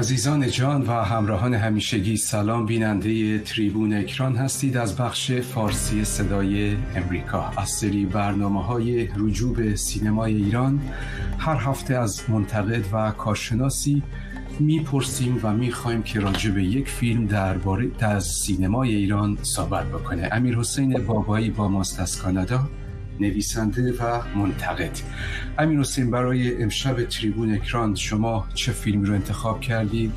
[0.00, 7.50] عزیزان جان و همراهان همیشگی سلام بیننده تریبون اکران هستید از بخش فارسی صدای امریکا.
[7.56, 10.80] از سری برنامه های رجوع به سینمای ایران
[11.38, 14.02] هر هفته از منتقد و کارشناسی
[14.60, 20.28] می‌پرسیم و می‌خوایم که راجع به یک فیلم درباره از سینمای ایران صحبت بکنه.
[20.32, 22.68] امیر حسین بابایی با ماست از کانادا.
[23.20, 24.98] نویسنده و منتقد.
[25.58, 30.12] امیر حسین برای امشب تریبون اکران شما چه فیلمی رو انتخاب کردید؟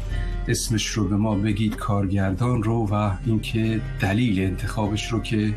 [0.47, 5.53] اسمش رو به ما بگید کارگردان رو و اینکه دلیل انتخابش رو که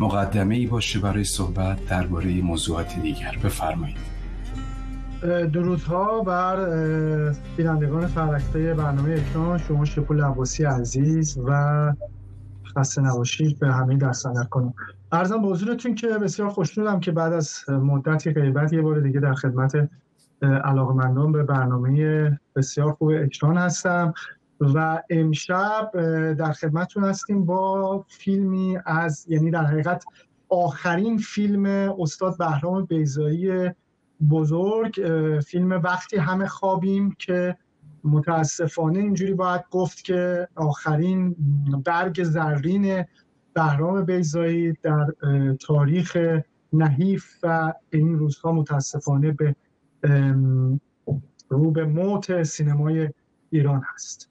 [0.00, 3.38] مقدمه ای باشه برای صحبت درباره موضوعات دیگر.
[3.44, 3.96] بفرمایید.
[5.52, 6.56] درودها بر
[7.56, 9.58] بینندگان فرکته برنامه اکران.
[9.58, 11.92] شما شپول عباسی عزیز و
[12.76, 14.74] خسته نباشید به همه دست کنم.
[15.12, 19.34] ارزم به حضورتون که بسیار خوشنودم که بعد از مدتی غیبت یه بار دیگه در
[19.34, 19.88] خدمت
[20.42, 24.14] علاقمندان به برنامه بسیار خوب اکران هستم
[24.60, 25.90] و امشب
[26.38, 30.04] در خدمتتون هستیم با فیلمی از یعنی در حقیقت
[30.48, 31.66] آخرین فیلم
[32.00, 33.70] استاد بهرام بیزایی
[34.30, 34.92] بزرگ
[35.46, 37.56] فیلم وقتی همه خوابیم که
[38.04, 41.36] متاسفانه اینجوری باید گفت که آخرین
[41.84, 43.04] برگ زرین
[43.54, 45.06] بهرام بیزایی در
[45.60, 46.40] تاریخ
[46.72, 49.56] نحیف و این روزها متاسفانه به
[51.48, 53.10] رو به موت سینمای
[53.50, 54.28] ایران هست.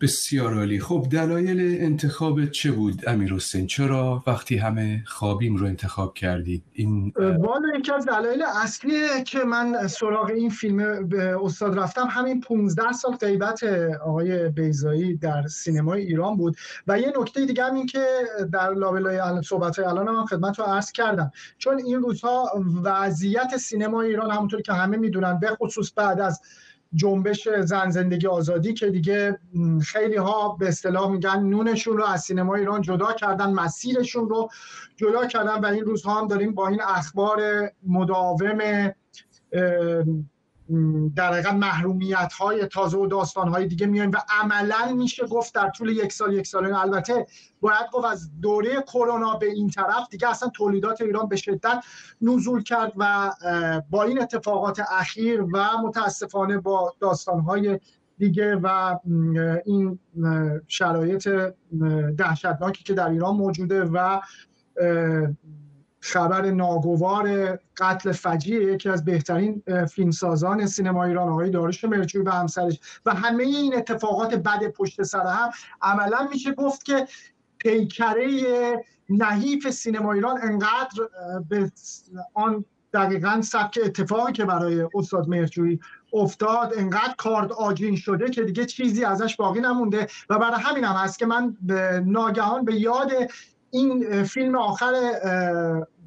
[0.00, 0.80] بسیار عالی.
[0.80, 7.12] خب دلایل انتخاب چه بود امیر حسین؟ چرا وقتی همه خوابیم رو انتخاب کردید؟ این
[7.16, 12.92] والا یکی از دلایل اصلی که من سراغ این فیلم به استاد رفتم همین 15
[12.92, 13.64] سال غیبت
[14.04, 16.56] آقای بیزایی در سینمای ایران بود.
[16.86, 18.06] و یه نکته دیگه هم این که
[18.52, 21.30] در لابلای صحبت های الان هم خدمت رو عرض کردم.
[21.58, 26.40] چون این روزها وضعیت سینمای ایران همونطور که همه می‌دونن به خصوص بعد از
[26.96, 29.38] جنبش زن زندگی آزادی که دیگه
[29.82, 34.48] خیلی ها به اصطلاح میگن نونشون رو از سینما ایران جدا کردن مسیرشون رو
[34.96, 38.92] جدا کردن و این روزها هم داریم با این اخبار مداوم
[41.16, 45.70] در حقیقت محرومیت های تازه و داستان های دیگه میایم و عملا میشه گفت در
[45.70, 47.26] طول یک سال یک سال البته
[47.60, 51.84] باید گفت از دوره کرونا به این طرف دیگه اصلا تولیدات ایران به شدت
[52.20, 53.32] نزول کرد و
[53.90, 57.80] با این اتفاقات اخیر و متاسفانه با داستان های
[58.18, 58.98] دیگه و
[59.64, 59.98] این
[60.68, 61.28] شرایط
[62.16, 64.20] دهشتناکی که در ایران موجوده و
[66.06, 72.80] خبر ناگوار قتل فجیع یکی از بهترین فیلمسازان سینما ایران آقای داروش مرچوی و همسرش.
[73.06, 75.50] و همه این اتفاقات بد پشت سر هم
[75.82, 77.08] عملا میشه گفت که
[77.58, 78.28] پیکره
[79.10, 81.08] نحیف سینما ایران انقدر
[81.48, 81.72] به
[82.34, 85.78] آن دقیقا سبک اتفاقی که برای استاد مرجوی
[86.12, 90.06] افتاد انقدر کارد آجین شده که دیگه چیزی ازش باقی نمونده.
[90.30, 93.12] و برای همین هم هست که من به ناگهان به یاد
[93.70, 94.92] این فیلم آخر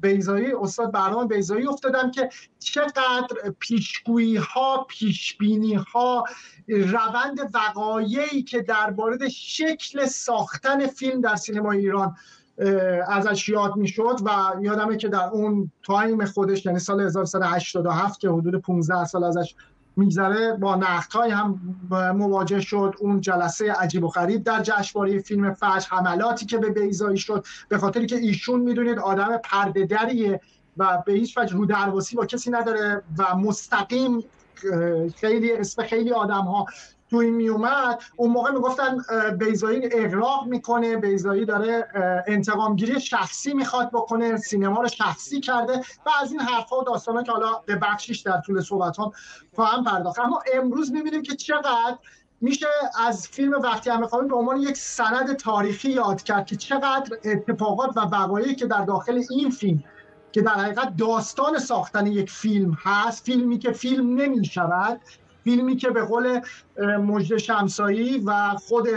[0.00, 3.26] بیزایی استاد برنامه بیزایی افتادم که چقدر
[3.58, 6.24] پیشگویی ها پیشبینی ها
[6.68, 12.16] روند وقایعی که درباره شکل ساختن فیلم در سینما ایران
[13.08, 14.30] ازش یاد می‌شد و
[14.62, 19.54] یادمه که در اون تایم خودش یعنی سال 1987 که حدود 15 سال ازش
[19.96, 21.60] میگذره با نقدهای هم
[21.90, 22.94] مواجه شد.
[23.00, 27.46] اون جلسه عجیب و غریب در جشنواره فیلم فجر حملاتی که به بیزایی شد.
[27.68, 29.86] به خاطری که ایشون می‌دونید آدم پرده
[30.76, 34.24] و به هیچ وجه رو درواسی با کسی نداره و مستقیم
[35.16, 36.66] خیلی اسم خیلی آدم ها
[37.10, 38.98] تو این میومد اون موقع می‌گفتن
[39.38, 41.88] بیزایی اغراق می‌کنه بیزایی داره
[42.26, 45.72] انتقامگیری شخصی می‌خواد بکنه سینما رو شخصی کرده
[46.06, 49.12] و از این حرفها و داستانا که حالا به بخشیش در طول صحبت هم
[49.54, 51.98] خواهم پرداخت اما امروز می‌بینیم که چقدر
[52.40, 52.66] میشه
[53.06, 58.00] از فیلم وقتی همه به عنوان یک سند تاریخی یاد کرد که چقدر اتفاقات و
[58.00, 59.84] وقایعی که در داخل این فیلم
[60.32, 65.00] که در حقیقت داستان ساختن یک فیلم هست فیلمی که فیلم نمی شود
[65.44, 66.40] فیلمی که به قول
[66.82, 68.88] مجد شمسایی و خود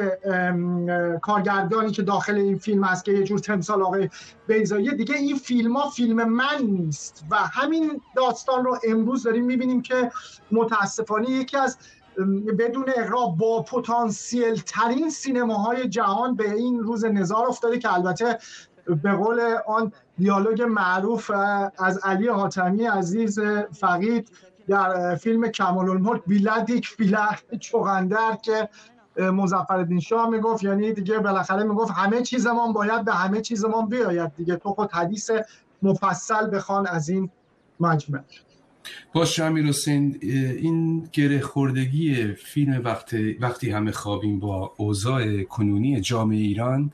[1.22, 4.10] کارگردانی که داخل این فیلم هست که یه جور تمثال آقای
[4.48, 9.82] بیزایی دیگه این فیلم ها فیلم من نیست و همین داستان رو امروز داریم می‌بینیم
[9.82, 10.12] که
[10.52, 11.78] متاسفانه یکی از
[12.60, 18.38] بدون اقرا با پتانسیل ترین سینماهای جهان به این روز نظار افتاده که البته
[19.04, 21.32] به قول آن دیالوگ معروف
[21.78, 23.40] از علی حاتمی عزیز
[23.80, 24.30] فقید
[24.68, 27.20] در فیلم کمال الملک بیلدیک بیله
[27.60, 28.70] چوغندر که
[29.18, 34.56] مزفر شاه می‌گفت یعنی دیگه بالاخره می‌گفت همه چیزمان باید به همه چیزمان بیاید دیگه.
[34.56, 35.32] تو خود حدیث
[35.84, 37.30] مفصل بخوان از این
[37.80, 38.20] مجمع.
[39.14, 46.38] باش امیر حسین این گره خوردگی فیلم وقتی, وقتی همه خوابیم با اوضاع کنونی جامعه
[46.38, 46.92] ایران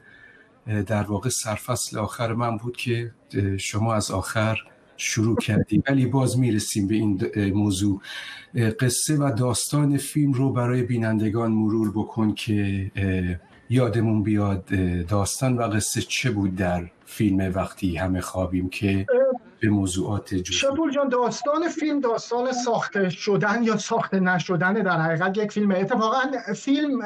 [0.87, 3.11] در واقع سرفصل آخر من بود که
[3.59, 4.57] شما از آخر
[4.99, 5.83] شروع کردیم.
[5.89, 7.19] ولی باز می‌رسیم به این
[7.53, 8.01] موضوع.
[8.79, 12.91] قصه و داستان فیلم رو برای بینندگان مرور بکن که
[13.69, 14.65] یادمون بیاد
[15.07, 19.05] داستان و قصه چه بود در فیلم وقتی همه خوابیم که
[19.59, 25.51] به موضوعات شبول جان داستان فیلم داستان ساخته شدن یا ساخته نشدن در حقیقت یک
[25.51, 26.21] فیلم اتفاقا
[26.55, 27.01] فیلم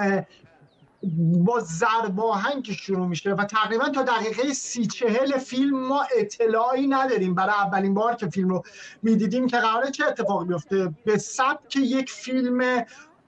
[1.45, 2.19] با ضرب
[2.63, 7.35] که شروع میشه و تقریبا تا دقیقه سی چهل فیلم ما اطلاعی نداریم.
[7.35, 8.63] برای اولین بار که فیلم رو
[9.03, 12.85] می‌دیدیم که قراره چه اتفاقی بیفته؟ به سبک یک فیلم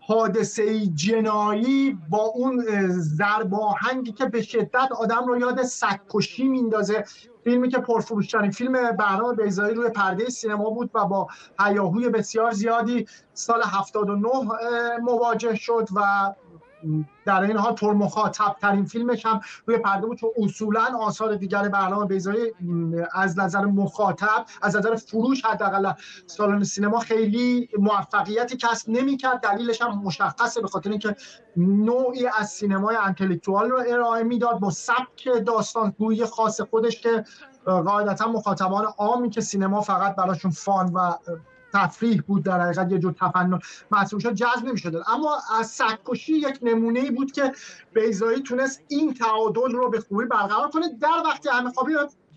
[0.07, 3.49] حادثه جنایی با اون ضرب
[4.17, 7.03] که به شدت آدم رو یاد سگکشی میندازه.
[7.43, 11.27] فیلمی که پرفروشترین فیلم بهرام بیزایی روی پرده سینما بود و با
[11.59, 14.29] هیاهوی بسیار زیادی سال 79
[15.01, 16.01] مواجه شد و
[17.25, 21.69] در این حال پر مخاطب ترین فیلمش هم روی پرده بود چون اصولا آثار دیگر
[21.69, 22.53] برنامه بیزایی
[23.13, 25.91] از نظر مخاطب از نظر فروش حداقل
[26.27, 29.39] سالن سینما خیلی موفقیتی کسب نمی‌کرد.
[29.41, 31.15] دلیلش هم مشخصه به خاطر اینکه
[31.57, 37.23] نوعی از سینمای انتلکتوال رو ارائه می‌داد با سبک داستانگویی خاص خودش که
[37.65, 41.13] قاعدتا مخاطبان عامی که سینما فقط براشون فان و
[41.75, 43.59] تفریح بود در حقیقت یه جور تفنن.
[43.91, 45.03] محسوب شد جذب نمی‌شد.
[45.07, 47.51] اما از سگکشی یک نمونه ای بود که
[47.93, 50.89] بیزایی تونست این تعادل رو به خوبی برقرار کنه.
[51.01, 51.93] در وقتی همه خوابی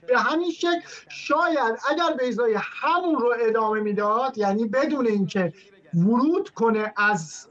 [0.08, 5.52] به همین شکل شاید اگر بیزایی همون رو ادامه می‌داد یعنی بدون اینکه
[5.94, 7.46] ورود کنه از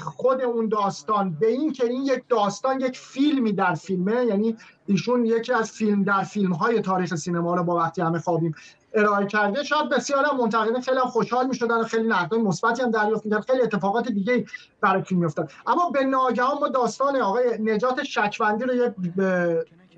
[0.00, 5.26] خود اون داستان به این که این یک داستان یک فیلمی در فیلمه یعنی ایشون
[5.26, 8.54] یکی از فیلم در فیلم های تاریخ سینما رو با وقتی همه خوابیم
[8.94, 9.64] ارائه کرده.
[9.64, 13.62] شاید بسیار هم منتقدین خیلی هم خوشحال می‌شدن خیلی نقدای مثبتی هم دریافت می‌کرد خیلی
[13.62, 14.44] اتفاقات دیگه
[14.80, 15.50] برای فیلم میافتاد.
[15.66, 18.94] اما به ناگهان ما داستان آقای نجات شکوندی رو یه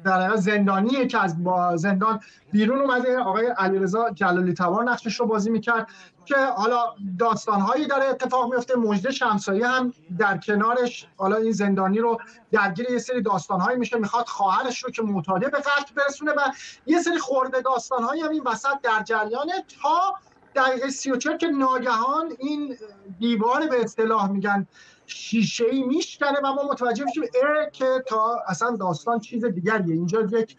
[0.05, 2.21] در زندانیه که از با زندان
[2.53, 3.19] بیرون اومده.
[3.19, 5.89] آقای علیرضا جلالی توار نقشش رو بازی می‌کرد
[6.25, 6.85] که حالا
[7.19, 11.09] داستانهایی داره اتفاق میفته مجده شمسایی هم در کنارش.
[11.17, 12.19] حالا این زندانی رو
[12.53, 13.99] درگیر یه سری داستانهایی میشه.
[13.99, 16.41] می‌خواد خواهرش رو که معتاده به قتل برسونه و
[16.87, 20.15] یه سری خورده داستانهایی هم این وسط در جریانه تا
[20.57, 22.77] دقیقه 34 که ناگهان این
[23.19, 24.67] دیوار به اصطلاح میگن
[25.07, 27.25] شیشه ای میشکنه و ما متوجه میشیم
[27.73, 29.95] که تا اصلا داستان چیز دیگریه.
[29.95, 30.57] اینجا یک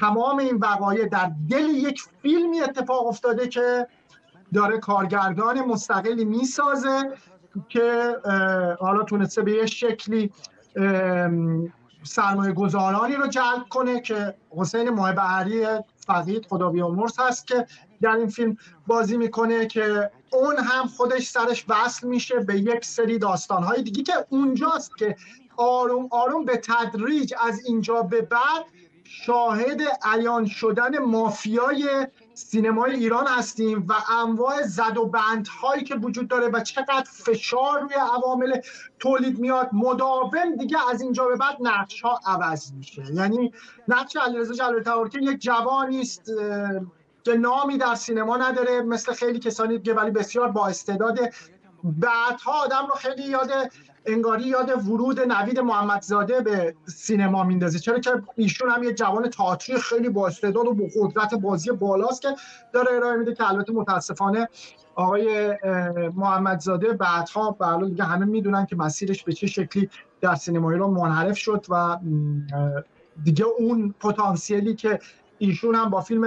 [0.00, 3.86] تمام این وقایع در دل یک فیلمی اتفاق افتاده که
[4.54, 7.12] داره کارگردان مستقلی می‌سازه
[7.68, 8.16] که
[8.80, 10.32] حالا تونسته به یه شکلی
[12.02, 15.14] سرمایه گذارانی رو جلب کنه که حسین ماه
[16.06, 17.66] فقید خدا بیامرز هست که
[18.02, 18.56] در این فیلم
[18.86, 24.26] بازی می‌کنه که اون هم خودش سرش وصل میشه به یک سری داستانهای دیگه که
[24.28, 25.16] اونجاست که
[25.56, 28.64] آروم آروم به تدریج از اینجا به بعد
[29.04, 36.48] شاهد عیان شدن مافیای سینمای ایران هستیم و انواع زد و بندهایی که وجود داره
[36.48, 38.60] و چقدر فشار روی عوامل
[38.98, 43.04] تولید میاد مداوم دیگه از اینجا به بعد نقش ها عوض میشه.
[43.14, 43.52] یعنی
[43.88, 46.30] نقش علیرضا جلال که یک جوانی است
[47.24, 51.18] که نامی در سینما نداره مثل خیلی کسانی که ولی بسیار با استعداد.
[51.84, 53.50] بعدها آدم رو خیلی یاد
[54.06, 57.78] انگاری یاد ورود نوید محمدزاده به سینما میندازه.
[57.78, 62.22] چرا که ایشون هم یه جوان تئاتری خیلی با استعداد و با قدرت بازی بالاست
[62.22, 62.28] که
[62.72, 64.48] داره ارائه میده که البته متاسفانه
[64.94, 65.54] آقای
[66.16, 71.38] محمدزاده بعدها به دیگه همه می‌دونن که مسیرش به چه شکلی در سینما ایران منحرف
[71.38, 71.98] شد و
[73.24, 74.98] دیگه اون پتانسیلی که
[75.42, 76.24] ایشون هم با فیلم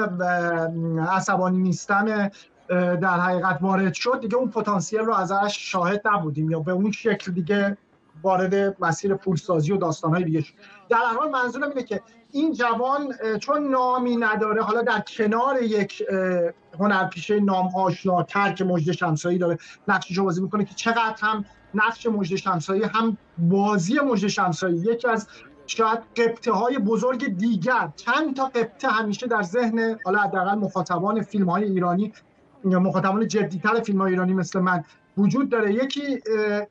[1.10, 2.30] عصبانی نیستم
[2.70, 4.20] در حقیقت وارد شد.
[4.20, 7.78] دیگه اون پتانسیل رو ازش شاهد نبودیم یا به اون شکل دیگه
[8.24, 10.54] وارد مسیر پولسازی و داستانهای دیگه شد.
[10.90, 16.04] در حال منظورم اینه که این جوان چون نامی نداره حالا در کنار یک
[16.80, 19.58] هنرپیشه نام آشناتر که مجد شمسایی داره
[19.88, 25.28] نقشش بازی می‌کنه که چقدر هم نقش مجد شمسایی هم بازی مجد شمسایی یکی از
[25.68, 31.50] شاید قبطه های بزرگ دیگر چند تا قبطه همیشه در ذهن حالا حداقل مخاطبان فیلم
[31.50, 32.14] های ایرانی
[32.64, 34.84] مخاطبان جدیتر فیلم های ایرانی مثل من
[35.18, 35.74] وجود داره.
[35.74, 36.22] یکی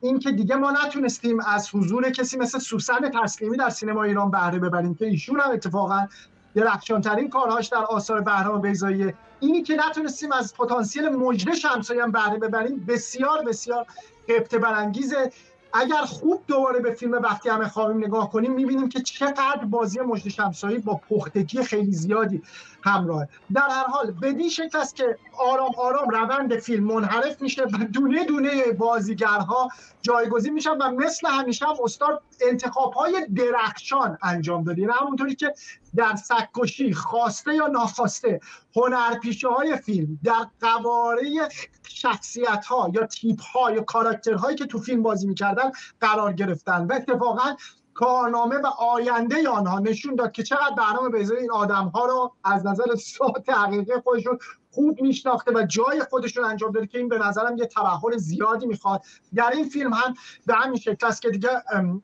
[0.00, 4.58] این که دیگه ما نتونستیم از حضور کسی مثل سوسن تسلیمی در سینما ایران بهره
[4.58, 6.06] ببریم که ایشون هم اتفاقا
[6.54, 12.38] درخشانترین کارهاش در آثار بهرام بیزایی اینی که نتونستیم از پتانسیل مجده شمسایی هم بهره
[12.38, 13.86] ببریم بسیار بسیار
[14.28, 15.30] قبطه برانگیزه.
[15.74, 20.28] اگر خوب دوباره به فیلم وقتی همه خوابیم نگاه کنیم می‌بینیم که چقدر بازی مجد
[20.28, 22.42] شمسایی با پختگی خیلی زیادی.
[22.84, 23.26] همراه.
[23.54, 28.24] در هر حال بدین شکل است که آرام آرام روند فیلم منحرف میشه و دونه
[28.24, 29.68] دونه بازیگرها
[30.02, 35.54] جایگزین میشن و مثل همیشه هم استاد انتخاب های درخشان انجام دادین همونطوری که
[35.96, 38.40] در سکوشی خواسته یا ناخواسته
[38.76, 41.48] هنرپیشه های فیلم در قواره
[41.88, 46.86] شخصیت ها یا تیپ ها یا کاراکتر هایی که تو فیلم بازی می‌کردن قرار گرفتن
[46.86, 47.56] و اتفاقا
[47.94, 52.66] کارنامه و آینده آنها نشون داد که چقدر برنامه بیزای این آدم ها رو از
[52.66, 54.38] نظر ساعت حقیقی خودشون
[54.70, 59.02] خوب میشناخته و جای خودشون انجام داده که این به نظرم یه تبهر زیادی می‌خواد.
[59.34, 60.14] در این فیلم هم
[60.46, 61.50] به همین شکل است که دیگه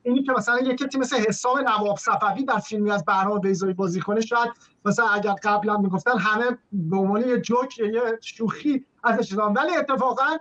[0.03, 4.21] اینی که مثلا یکی مثل حساب نواب صفوی در فیلمی از برنامه بیزایی بازی کنه
[4.21, 4.49] شاید
[4.85, 10.37] مثلا اگر قبلا می‌گفتن همه به عنوان یه جوک یه شوخی ازش ولی اتفاقا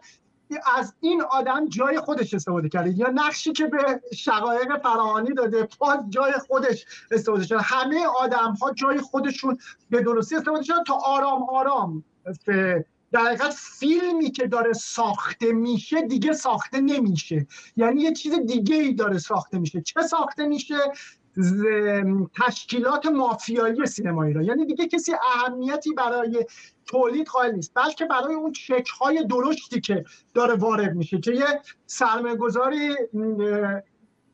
[0.77, 2.99] از این آدم جای خودش استفاده کرده.
[2.99, 7.61] یا نقشی که به شقایق فراهانی داده باز جای خودش استفاده شده.
[7.61, 9.59] همه آدم ها جای خودشون
[9.91, 12.05] به درستی استفاده شده تا آرام آرام.
[13.13, 17.47] در حقیقت فیلمی که داره ساخته میشه دیگه ساخته نمیشه.
[17.77, 19.81] یعنی یه چیز دیگه ای داره ساخته میشه.
[19.81, 20.79] چه ساخته میشه؟
[22.47, 26.47] تشکیلات مافیایی سینمایی را یعنی دیگه کسی اهمیتی برای
[26.87, 31.61] تولید قائل نیست بلکه برای اون چک های درشتی که داره وارد میشه که یه
[31.87, 32.97] سرمایه گذاری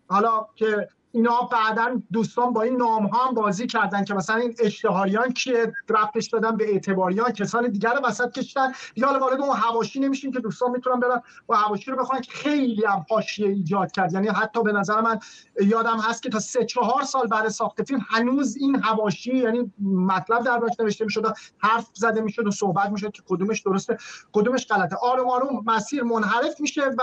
[0.09, 4.55] حالا که اینا بعدا دوستان با این نام ها هم بازی کردن که مثلا این
[4.59, 8.73] اشتهاریان که رفتش دادن به اعتباریان کسان دیگر رو وسط کشتن.
[9.05, 12.85] حالا وارد اون حواشی نمیشیم که دوستان می‌تونن برن و حواشی رو بخونن که خیلی
[12.85, 14.13] هم حاشیه ایجاد کرد.
[14.13, 15.19] یعنی حتی به نظر من
[15.61, 20.43] یادم هست که تا سه چهار سال بعد ساخت فیلم هنوز این حواشی یعنی مطلب
[20.43, 23.97] در باش نوشته می‌شد حرف زده می‌شد و صحبت می‌شد که کدومش درسته
[24.33, 24.97] کدومش غلطه.
[24.97, 27.03] آروم آروم مسیر منحرف میشه و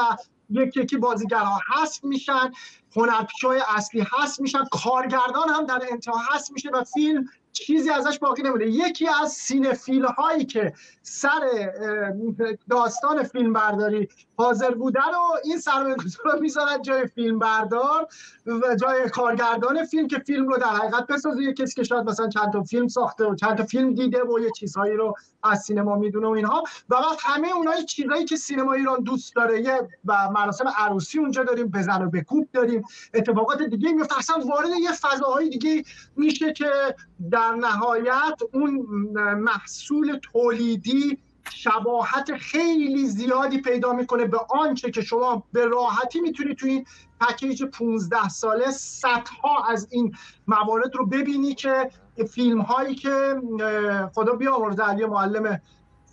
[0.50, 2.52] یکی یکی بازیگرها حذف میشن
[2.96, 8.42] هنرپیشه اصلی هست میشن کارگردان هم در انتها هست میشه و فیلم چیزی ازش باقی
[8.42, 11.42] نمونه یکی از سینفیل هایی که سر
[12.70, 18.08] داستان فیلم برداری حاضر بوده رو این سرمایه رو می‌ذارن جای فیلم بردار
[18.46, 21.44] و جای کارگردان فیلم که فیلم رو در حقیقت بسازه.
[21.44, 24.40] یه کسی که شاید مثلا چند تا فیلم ساخته و چند تا فیلم دیده و
[24.40, 26.64] یه چیزهایی رو از سینما می‌دونه و اینها.
[26.90, 31.44] و بعد همه اونایی چیزایی که سینما ایران دوست داره یه و مراسم عروسی اونجا
[31.44, 35.84] داریم بزن و بکوب داریم اتفاقات دیگه میفته اصلا وارد یه فضاهای دیگه
[36.16, 36.96] میشه که
[37.32, 38.72] در نهایت اون
[39.38, 41.20] محصول تولیدی
[41.52, 46.86] شباهت خیلی زیادی پیدا می‌کنه به آنچه که شما به راحتی می‌تونید توی این
[47.20, 50.16] پکیج 15 ساله صدها از این
[50.48, 51.92] موارد رو ببینی که
[52.32, 53.36] فیلم هایی که
[54.14, 55.62] خدا بیامرز علی معلم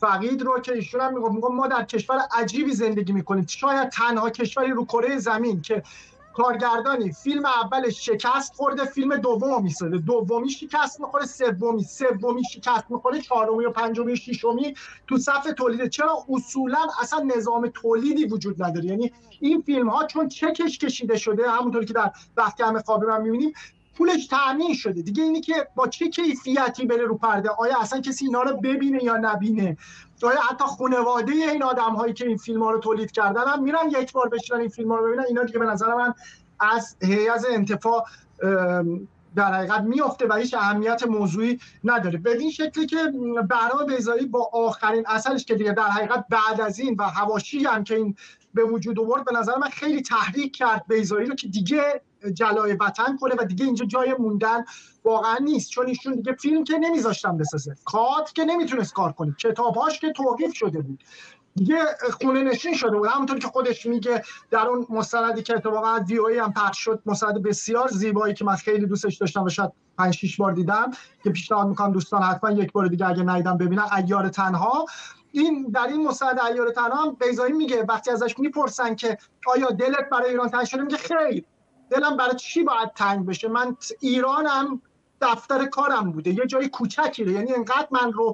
[0.01, 3.47] فقید رو که ایشون هم می‌گفت ما در کشور عجیبی زندگی می‌کنیم.
[3.47, 5.83] شاید تنها کشوری رو کره زمین که
[6.35, 7.13] کارگردانی.
[7.13, 11.85] فیلم اولش شکست خورده فیلم دوم می‌سازه دومی شکست می‌خوره سومی.
[11.85, 14.75] سومی شکست می‌خوره چهارمی و پنجمی ششمی
[15.07, 15.89] تو صف تولید.
[15.89, 21.51] چرا اصولا اصلا نظام تولیدی وجود نداره؟ یعنی این فیلم ها چون چکش کشیده شده
[21.51, 23.53] همونطور که در وقتی همه خوابه من می‌بینیم
[24.01, 25.03] پولش تامین شده.
[25.03, 29.05] دیگه اینی که با چه کیفیتی بره رو پرده؟ آیا اصلا کسی اینا رو ببینه
[29.05, 29.77] یا نبینه؟
[30.23, 33.91] آیا حتی خانواده این آدم هایی که این فیلم ها رو تولید کردن هم میرن
[33.91, 36.15] یک بار بشنن این فیلم ها رو ببینن؟ اینا دیگه به نظر من
[36.61, 38.05] از هیئت انتفاع
[39.37, 42.19] در حقیقت میفته و هیچ اهمیت موضوعی نداره.
[42.19, 43.13] بدین شکلی که
[43.49, 47.85] برنامه بیزایی با آخرین اثرش که دیگه در حقیقت بعد از این و هواشی هم
[47.85, 48.17] که این
[48.55, 52.03] به وجود آورد به نظر من خیلی تحریک کرد بیزایی رو که دیگه
[52.35, 54.65] جلای وطن کنه و دیگه اینجا جای موندن
[55.05, 55.71] واقعا نیست.
[55.71, 57.75] چون ایشون دیگه فیلم که نمیذاشتن بسازه.
[57.85, 59.35] کات که نمی‌تونست کار کنه.
[59.39, 61.05] کتابهاش که توقیف شده بود.
[61.57, 61.85] دیگه
[62.21, 63.09] خونه نشین شده بود.
[63.09, 67.43] همونطور که خودش میگه در اون مستندی که اتفاقا وی او هم پخش شد مستند
[67.43, 70.91] بسیار زیبایی که من خیلی دوستش داشتم و شاید 5 6 بار دیدم
[71.25, 73.85] که پیشنهاد می‌کنم دوستان حتما یک بار دیگه اگه ندیدم ببینن.
[73.97, 74.87] ایار تنها.
[75.33, 77.85] این در این مستند ایار تنها هم بیزایی میگه.
[77.89, 81.45] وقتی ازش می‌پرسن که آیا دلت برای ایران تنگ شده؟ میگه خیر.
[81.91, 84.83] دلم برای چی باید تنگ بشه؟ من ایرانم
[85.21, 86.31] دفتر کارم بوده.
[86.31, 88.33] یه جای کوچکی یعنی انقدر من رو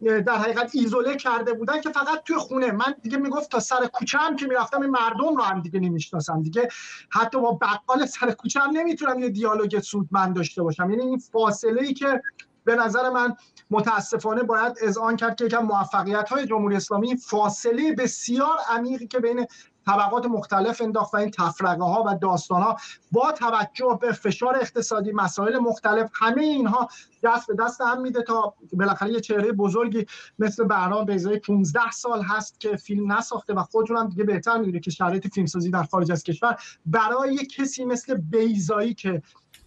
[0.00, 2.72] در حقیقت ایزوله کرده بودن که فقط توی خونه.
[2.72, 6.42] من دیگه می‌گفت تا سر کوچه هم که می‌رفتم این مردم رو هم دیگه نمی‌شناسم
[6.42, 6.68] دیگه
[7.10, 10.90] حتی با بقال سر کوچه هم نمی‌تونم یه دیالوگ سودمند داشته باشم.
[10.90, 12.22] یعنی این فاصله ای که
[12.64, 13.36] به نظر من
[13.70, 19.46] متاسفانه باید آن کرد که یکم موفقیت های جمهوری اسلامی فاصله بسیار عمیقی که بین
[19.86, 22.76] طبقات مختلف انداخت و این تفرقه ها و داستان ها
[23.12, 26.88] با توجه به فشار اقتصادی مسائل مختلف همه اینها
[27.22, 30.06] دست به دست هم میده تا بالاخره یه چهره بزرگی
[30.38, 34.80] مثل بهرام بیزایی 15 سال هست که فیلم نساخته و خودتون هم دیگه بهتر می‌دونه
[34.80, 39.22] که شرایط فیلمسازی در خارج از کشور برای کسی مثل بیزایی که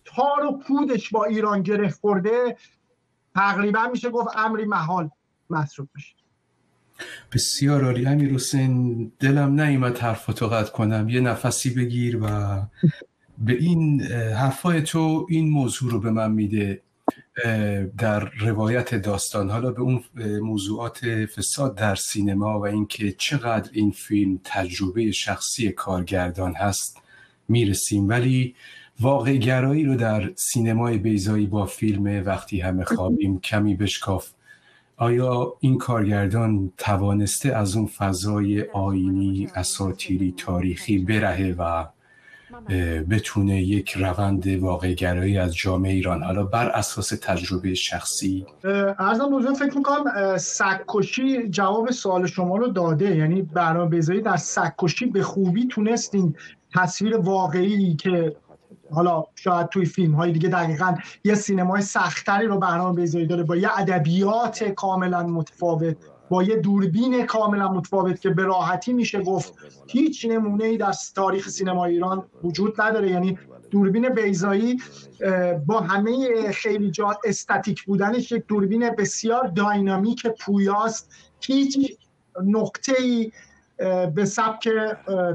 [0.05, 2.57] تار و پودش با ایران گره خورده
[3.35, 5.09] تقریبا میشه گفت امری محال
[5.49, 6.18] مصروف بشه.
[7.33, 8.05] بسیار عالی.
[8.05, 11.09] امیر حسین دلم نیومد حرف قطع کنم.
[11.09, 12.27] یه نفسی بگیر و
[13.37, 16.81] به این حرفای تو این موضوع رو به من میده
[17.97, 19.49] در روایت داستان.
[19.49, 20.03] حالا به اون
[20.41, 26.97] موضوعات فساد در سینما و اینکه چقدر این فیلم تجربه شخصی کارگردان هست
[27.47, 28.09] می‌رسیم.
[28.09, 28.55] ولی
[28.99, 34.29] واقع گرایی رو در سینمای بیزایی با فیلم وقتی همه خوابیم کمی بشکاف
[34.99, 41.85] آیا این کارگردان توانسته از اون فضای آینی اساتیری تاریخی برهه و
[43.09, 48.45] بتونه یک روند واقع گرایی از جامعه ایران حالا بر اساس تجربه شخصی؟
[48.99, 53.15] ارزم بزرگ فکر می‌کنم سککشی جواب سوال شما رو داده.
[53.15, 56.35] یعنی برنامه در سککشی به خوبی تونستین
[56.75, 58.35] تصویر واقعی که
[58.91, 63.55] حالا شاید توی فیلم های دیگه دقیقا یه سینمای سختری رو برنامه بذاری داره با
[63.55, 65.97] یه ادبیات کاملا متفاوت
[66.29, 69.53] با یه دوربین کاملا متفاوت که به راحتی میشه گفت
[69.87, 73.11] هیچ نمونه ای در تاریخ سینما ایران وجود نداره.
[73.11, 73.37] یعنی
[73.71, 74.81] دوربین بیزایی
[75.65, 81.09] با همه خیلی جا استاتیک بودنش یک دوربین بسیار داینامیک پویاست.
[81.41, 81.97] هیچ
[82.45, 83.31] نقطه ای
[84.15, 84.69] به سبک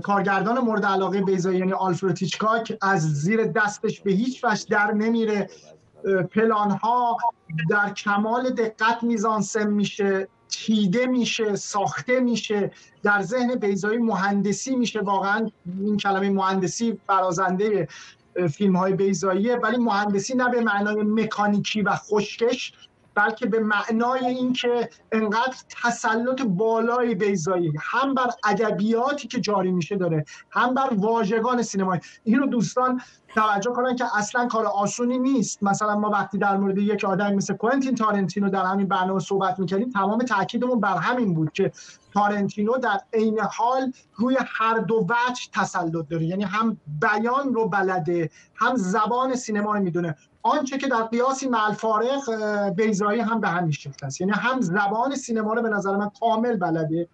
[0.02, 5.50] کارگردان مورد علاقه بیزایی یعنی آلفرد هیچکاک از زیر دستش به هیچ وجه در نمیره.
[6.30, 7.16] پلان ها
[7.70, 12.70] در کمال دقت میزانسم میشه چیده میشه ساخته میشه
[13.02, 15.00] در ذهن بیزایی مهندسی میشه.
[15.00, 17.88] واقعا این کلمه مهندسی برازنده
[18.52, 22.72] فیلم های بیزاییه ولی مهندسی نه به معنای مکانیکی و خشکش
[23.14, 30.24] بلکه به معنای اینکه انقدر تسلط بالای بیزایی هم بر ادبیاتی که جاری میشه داره
[30.50, 32.00] هم بر واژگان سینمایی.
[32.24, 33.00] اینو دوستان
[33.34, 35.62] توجه کنن که اصلا کار آسونی نیست.
[35.62, 39.90] مثلا ما وقتی در مورد یک آدم مثل کوئنتین تارنتینو در همین برنامه صحبت می‌کردیم
[39.90, 41.72] تمام تاکیدمون بر همین بود که
[42.12, 46.24] تارنتینو در عین حال روی هر دو وجه تسلط داره.
[46.24, 50.16] یعنی هم بیان رو بلده هم زبان سینما رو می‌دونه.
[50.46, 52.30] آنچه که در قیاسی ملفارق
[52.76, 54.20] بیزایی هم به همین شکل است.
[54.20, 57.08] یعنی هم زبان سینما رو به نظر من کامل بلده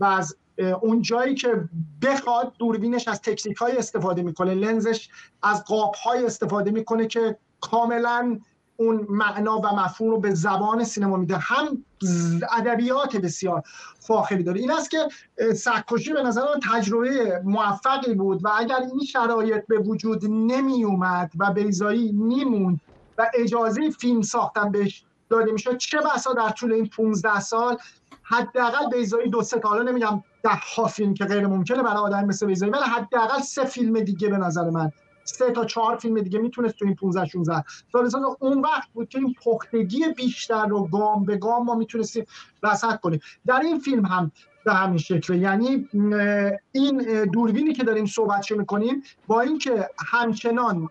[0.00, 0.36] و از
[0.80, 1.68] اون جایی که
[2.02, 5.08] بخواد دوربینش از تکنیک های استفاده می‌کنه لنزش
[5.42, 8.40] از قاب های استفاده می‌کنه که کاملا
[8.76, 11.36] اون معنا و مفهوم رو به زبان سینما میده.
[11.36, 11.84] هم
[12.52, 13.62] ادبیات بسیار
[14.00, 14.60] فاخری داره.
[14.60, 14.98] این است که
[15.54, 21.30] سکوشی به نظر من تجربه موفقی بود و اگر این شرایط به وجود نمی اومد
[21.38, 22.80] و بیزایی نیموند
[23.18, 27.76] و اجازه فیلم ساختن بهش داده می‌شد چه بسا در طول این 15 سال
[28.22, 32.46] حداقل بیزایی دو سه حالا نمیگم ده ها فیلم که غیر ممکنه برای آدم مثل
[32.46, 34.92] بیزایی ولی حداقل سه فیلم دیگه به نظر من
[35.26, 39.08] سه تا چهار فیلم دیگه می‌تونست تو این 15 16 سال سال اون وقت بود
[39.08, 42.26] که این پختگی بیشتر رو گام به گام ما می‌تونستیم
[42.62, 43.20] رصد کنیم.
[43.46, 44.32] در این فیلم هم
[44.64, 45.88] به همین شکله یعنی
[46.72, 50.88] این دوربینی که داریم صحبتشو می‌کنیم با اینکه همچنان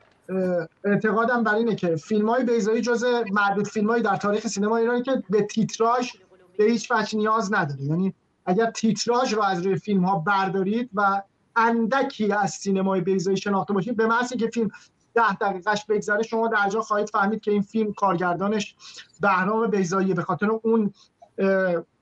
[0.83, 5.23] اعتقادم بر اینه که فیلم های بیزایی جز معدود فیلم در تاریخ سینما ایرانی که
[5.29, 6.11] به تیتراژ
[6.57, 7.81] به هیچ وجه نیاز نداره.
[7.81, 8.13] یعنی
[8.45, 11.21] اگر تیتراژ رو از روی فیلم ها بردارید و
[11.55, 14.69] اندکی از سینمای بیزایی شناخته باشید به محض که فیلم
[15.13, 18.75] ده دقیقهش بگذره شما در جا خواهید فهمید که این فیلم کارگردانش
[19.21, 20.93] بهرام بیزاییه به خاطر اون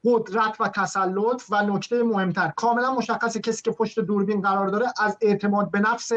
[0.06, 2.54] قدرت و تسلط و نکته مهمتر.
[2.56, 6.12] کاملا مشخصه کسی که پشت دوربین قرار داره از اعتماد به نفس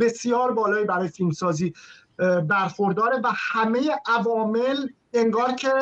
[0.00, 1.72] بسیار بالایی برای فیلمسازی
[2.48, 5.72] برخورداره و همه عوامل انگار که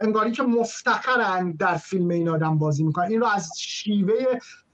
[0.00, 3.06] انگاری که مفتخرند در فیلم این آدم بازی می‌کنن.
[3.06, 4.24] این رو از شیوه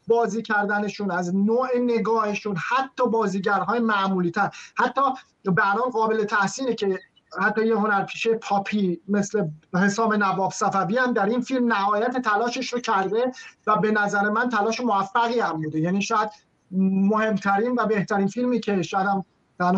[0.09, 5.01] بازی کردنشون از نوع نگاهشون حتی بازیگرهای معمولی تر حتی
[5.45, 6.99] بران قابل تحسینه که
[7.41, 12.81] حتی یه هنرپیشه پاپی مثل حسام نواب صفوی هم در این فیلم نهایت تلاشش رو
[12.81, 13.33] کرده
[13.67, 15.81] و به نظر من تلاش موفقی هم بوده.
[15.81, 16.31] یعنی شاید
[16.71, 19.25] مهمترین و بهترین فیلمی که شاید هم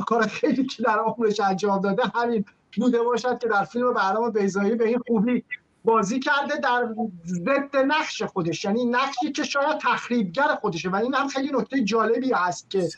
[0.03, 2.45] کار خیلی که در عمرش انجام داده همین
[2.77, 5.45] بوده باشد که در فیلم برنامه بیزایی به این خوبی
[5.85, 6.95] بازی کرده در
[7.27, 8.65] ضد نقش خودش.
[8.65, 12.89] یعنی نقشی که شاید تخریبگر خودشه و این هم خیلی نکته جالبی هست که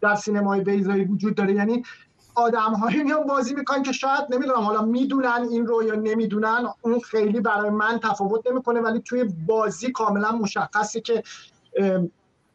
[0.00, 1.54] در سینمای بیزایی وجود داره.
[1.54, 1.82] یعنی
[2.34, 7.00] آدم هایی میان بازی می‌کنن که شاید نمی‌دونم حالا می‌دونن این رو یا نمی‌دونن اون
[7.00, 11.22] خیلی برای من تفاوت نمی‌کنه ولی توی بازی کاملا مشخصه که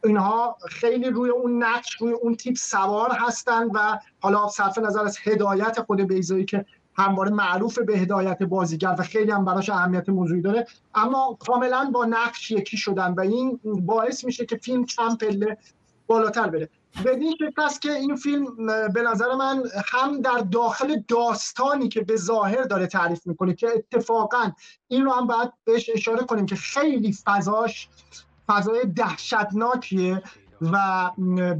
[0.04, 5.17] اینها خیلی روی اون نقش روی اون تیپ سوار هستن و حالا صرف نظر از
[5.23, 10.41] هدایت خود بیزایی که همواره معروف به هدایت بازیگر و خیلی هم براش اهمیت موضوعی
[10.41, 10.67] داره.
[10.95, 15.58] اما کاملا با نقش یکی شدن و این باعث میشه که فیلم چند پله
[16.08, 16.69] بالاتر بره.
[17.06, 18.45] بدین شکل است که این فیلم
[18.93, 24.51] به نظر من هم در داخل داستانی که به ظاهر داره تعریف می‌کنه که اتفاقا
[24.88, 27.89] این رو هم باید بهش اشاره کنیم که خیلی فضاش
[28.47, 30.23] فضای دهشتناکیه.
[30.62, 31.10] و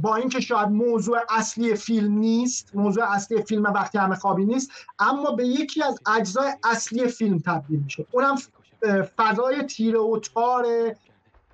[0.02, 5.30] با اینکه شاید موضوع اصلی فیلم نیست موضوع اصلی فیلم وقتی همه خوابی نیست اما
[5.30, 8.06] به یکی از اجزای اصلی فیلم تبدیل میشه.
[8.10, 8.36] اونم
[9.16, 10.66] فضای تیره و تار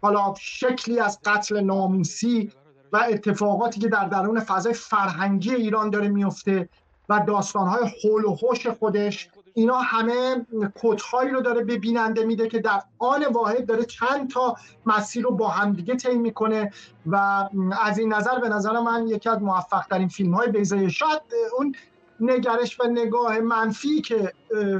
[0.03, 2.53] حالا شکلی از قتل ناموسی
[2.93, 6.69] و اتفاقاتی که در درون فضای فرهنگی ایران داره میفته
[7.09, 10.47] و داستانهای حول و حوش خودش اینا همه
[10.83, 15.31] کدهایی رو داره به بیننده میده که در آن واحد داره چند تا مسیر رو
[15.31, 16.71] با همدیگه طی می‌کنه
[17.07, 17.49] و
[17.83, 21.21] از این نظر به نظر من یکی از موفق ترین فیلم های بیزای شاید
[21.59, 21.75] اون
[22.21, 24.33] نگرش و نگاه منفی که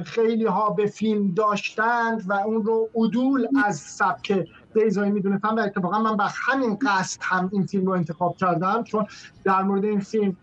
[0.05, 5.99] خیلی ها به فیلم داشتند و اون رو عدول از سبک بیزایی می‌دونستم و اتفاقا
[5.99, 9.07] من به همین قصد هم این فیلم رو انتخاب کردم چون
[9.45, 10.37] در مورد این فیلم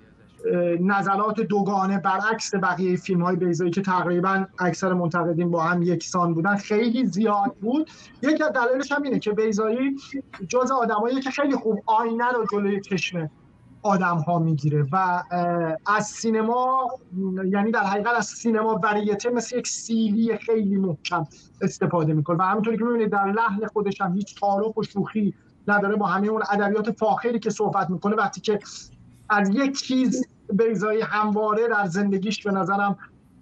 [0.79, 6.55] نظرات دوگانه برعکس بقیه فیلم های بیزایی که تقریبا اکثر منتقدین با هم یکسان بودن
[6.55, 7.89] خیلی زیاد بود.
[8.21, 9.95] یکی از دلایلش هم اینه که بیزایی
[10.47, 13.29] جز آدمایی که خیلی خوب آینه رو جلوی چشم
[13.83, 15.23] آدم ها می‌گیره و
[15.85, 16.89] از سینما
[17.51, 21.27] یعنی در حقیقت از سینما وریته مثل یک سیلی خیلی محکم
[21.61, 22.37] استفاده می‌کنه.
[22.37, 25.33] و همونطوری که می‌بینید در لحن خودش هم هیچ تعارف و شوخی
[25.67, 28.15] نداره با همه اون ادبیات فاخری که صحبت می‌کنه.
[28.15, 28.59] وقتی که
[29.29, 32.97] از یک چیز بیزایی همواره در زندگیش به نظرم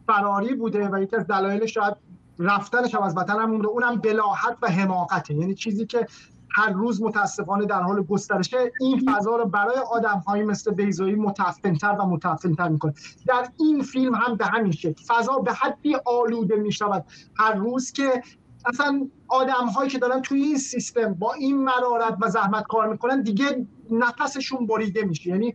[0.07, 1.93] فراری بوده و یکی از دلایل شاید
[2.39, 3.67] رفتنش هم از وطن هم مونده.
[3.67, 5.33] اونم بلاحت و حماقته.
[5.33, 6.07] یعنی چیزی که
[6.55, 11.95] هر روز متاسفانه در حال گسترشه این فضا رو برای آدم هایی مثل بیزایی متفنتر
[11.99, 12.93] و متفنتر می‌کنه.
[13.27, 15.03] در این فیلم هم به همین شکل.
[15.07, 17.05] فضا به حدی آلوده می‌شود
[17.37, 18.21] هر روز که
[18.65, 23.21] اصلا آدم هایی که دارن توی این سیستم با این مرارت و زحمت کار می‌کنن
[23.21, 25.29] دیگه نفسشون بریده میشه.
[25.29, 25.53] یعنی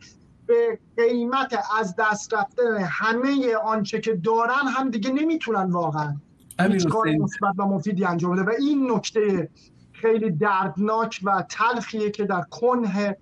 [0.48, 6.16] به قیمت از دست رفتن همه آنچه که دارن هم دیگه نمی‌تونن واقعا.
[6.60, 8.42] هیچ کار مثبت و مفیدی انجام بده.
[8.42, 9.48] و این نکته
[9.92, 13.16] خیلی دردناک و تلخیه که در کنه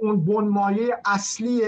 [0.00, 1.62] اون بنمایه اصلی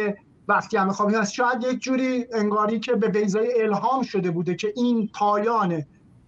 [0.48, 4.72] وقتی همه خوابی هست شاید یک جوری انگاری که به بیزای الهام شده بوده که
[4.76, 5.82] این پایان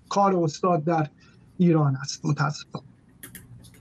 [0.08, 1.06] کار استاد در
[1.58, 2.24] ایران است.
[2.24, 2.84] متاسفانه.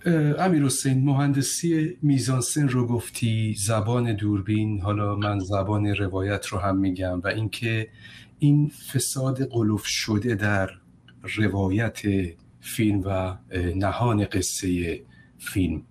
[0.06, 7.20] امیر حسین مهندسی میزانسن رو گفتی زبان دوربین حالا من زبان روایت رو هم میگم
[7.20, 7.90] و اینکه
[8.40, 10.70] این فساد قلوف شده در
[11.38, 12.02] روایت
[12.62, 13.38] فیلم و
[13.76, 15.02] نهان قصه
[15.38, 15.82] فیلم.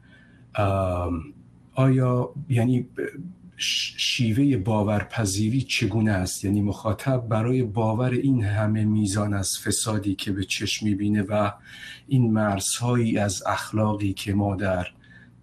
[1.75, 2.87] آیا یعنی
[3.62, 10.44] شیوه باورپذیری چگونه است؟ یعنی مخاطب برای باور این همه میزان از فسادی که به
[10.44, 11.53] چشم می‌بینه و
[12.09, 14.87] این مرزهایی از اخلاقی که ما در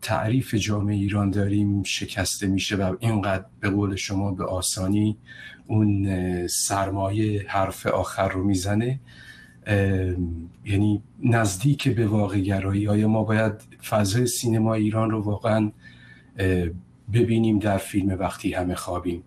[0.01, 5.17] تعریف جامعه ایران داریم شکسته میشه و اینقدر به قول شما به آسانی
[5.67, 8.99] اون سرمایه حرف آخر رو می‌زنه.
[10.65, 13.53] یعنی نزدیک به واقع گرایی آیا ما باید
[13.89, 15.71] فضای سینما ایران رو واقعا
[17.13, 19.23] ببینیم در فیلم وقتی همه خوابیم.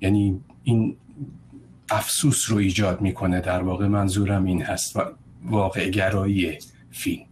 [0.00, 0.96] یعنی این
[1.90, 3.40] افسوس رو ایجاد می‌کنه.
[3.40, 5.00] در واقع منظورم این هست و
[5.44, 6.58] واقع گرایی
[6.90, 7.24] فیلم.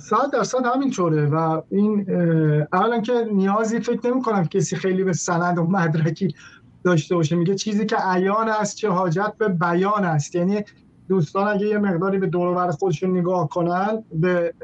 [0.00, 2.10] صد درصد همینطوره و این
[2.72, 6.34] اولا که نیازی فکر نمی کنم کسی خیلی به سند و مدرکی
[6.84, 7.36] داشته باشه.
[7.36, 10.34] میگه چیزی که عیان است چه حاجت به بیان است.
[10.34, 10.60] یعنی
[11.08, 14.54] دوستان اگه یه مقداری به دور خودشون نگاه کنن به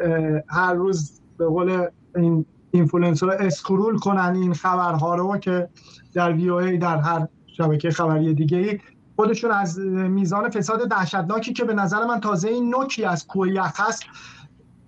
[0.49, 5.69] هر روز به قول این influencer scroll کنن این خبرها رو که
[6.15, 8.81] در VOA در هر شبکه خبری دیگه ای.
[9.17, 13.81] خودشون از میزان فساد دهشتناکی که به نظر من تازه این نوکی از کوه یخ
[13.81, 14.03] هست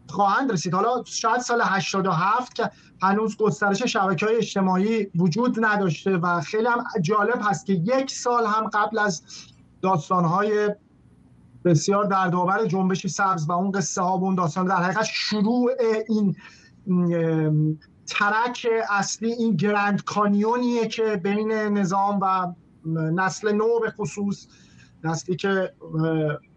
[0.09, 0.75] خواهند رسید.
[0.75, 2.71] حالا شاید سال 87 که
[3.03, 8.47] هنوز گسترش شبکه های اجتماعی وجود نداشته و خیلی هم جالب هست که یک سال
[8.47, 9.23] هم قبل از
[9.83, 10.71] داستان های
[11.65, 15.71] بسیار دردآور جنبش سبز و اون قصه ها و اون داستان در حقیقت شروع
[16.09, 16.37] این
[18.07, 22.53] ترک اصلی این گرند کانیونیه که بین نظام و
[22.91, 24.47] نسل نو به خصوص
[25.05, 25.75] نسلی که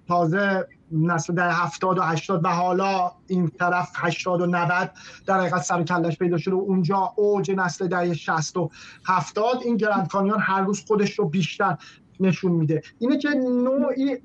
[0.08, 4.92] تازه نسل در هفتاد و هشتاد و حالا این طرف هشتاد و نود
[5.26, 8.70] در حقیقت سر کلش پیدا شده و اونجا اوج نسل در شست و
[9.06, 11.78] هفتاد این گرند کانیون هر روز خودش رو بیشتر
[12.20, 12.82] نشون میده.
[13.00, 14.18] اینه که نوعی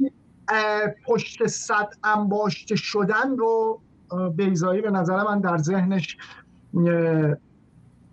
[1.07, 3.81] پشت صد انباشته شدن رو
[4.37, 6.17] بیزایی به نظر من در ذهنش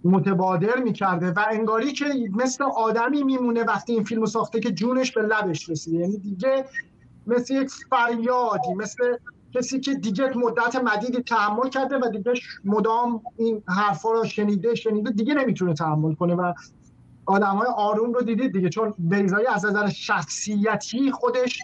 [0.03, 5.21] متبادر می‌کرده و انگاری که مثل آدمی میمونه وقتی این فیلم ساخته که جونش به
[5.21, 5.97] لبش رسیده.
[5.97, 6.65] یعنی دیگه
[7.27, 9.17] مثل یک فریادی مثل
[9.53, 12.33] کسی که دیگه مدت مدیدی تحمل کرده و دیگه
[12.65, 16.53] مدام این حرفا رو شنیده شنیده دیگه نمی‌تونه تحمل کنه و
[17.25, 18.69] آدم های آروم رو دیدید دیگه.
[18.69, 21.59] چون بیزایی از نظر شخصیتی خودش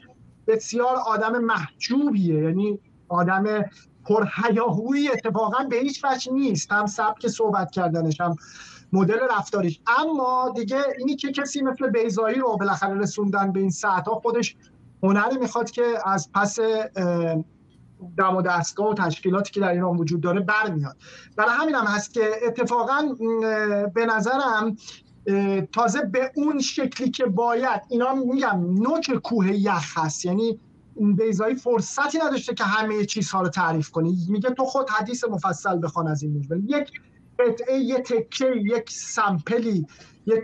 [0.48, 2.44] بسیار آدم محجوبیه.
[2.44, 3.44] یعنی آدم
[4.06, 6.72] پرهیاهویی اتفاقا به هیچ وجه نیست.
[6.72, 8.36] هم سبک صحبت کردنش هم
[8.94, 9.80] مدل رفتاریش.
[9.88, 14.56] اما دیگه اینی که کسی مثل بیزایی رو بالاخره رسوندن به این ساعت ها خودش
[15.04, 16.60] هنری می‌خواد که از پس
[18.18, 20.98] دم و دستگاه و تشکیلاتی که در ایران وجود داره برمیاد.
[21.38, 23.02] برای همین هم هست که اتفاقا
[23.94, 24.78] به نظرم
[25.72, 30.26] تازه به اون شکلی که باید اینا میگم نوک کوه یخ هست.
[30.26, 30.60] یعنی
[30.96, 36.08] بیزایی فرصتی نداشته که همه چیزها رو تعریف کنی میگه تو خود حدیث مفصل بخوان
[36.08, 36.92] از این مجمل یک
[37.40, 39.88] قطعه یک تکه یک سمپلی
[40.26, 40.44] یک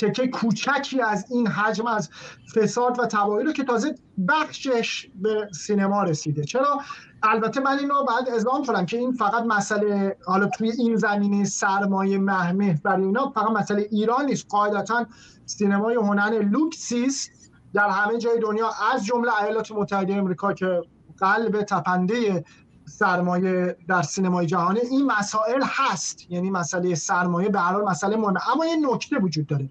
[0.00, 2.10] تکه کوچکی از این حجم از
[2.54, 3.94] فساد و تباهی رو که تازه
[4.28, 6.44] بخشش به سینما رسیده.
[6.44, 6.80] چرا؟
[7.22, 12.18] البته من اینو بعد اعلام کنم که این فقط مسئله حالا توی این زمینه سرمایه
[12.18, 14.46] محمه برای اینا فقط مسئله ایران نیست.
[14.48, 15.06] قاعدتا
[15.46, 17.41] سینمای هنر لوکسیست
[17.74, 20.82] در همه جای دنیا از جمله ایالات متحده امریکا که
[21.18, 22.44] قلب تپنده
[22.84, 26.30] سرمایه در سینمای جهانه این مسائل هست.
[26.30, 28.50] یعنی مسئله سرمایه به هر مسئله مهمه.
[28.50, 29.70] اما یه نکته وجود داره.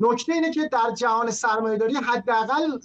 [0.00, 2.78] نکته اینه که در جهان سرمایه داری حداقل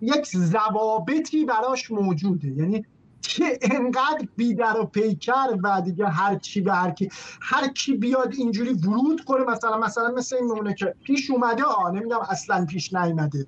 [0.00, 2.48] یک ضوابطی براش موجوده.
[2.48, 2.84] یعنی
[3.22, 7.08] که انقدر بیدر و پیکر و دیگه هر چی به هر کی
[7.40, 11.90] هر کی بیاد اینجوری ورود کنه مثلا مثلا مثل این مونه که پیش اومده آ
[11.90, 13.46] نمیگم اصلا پیش نیومده.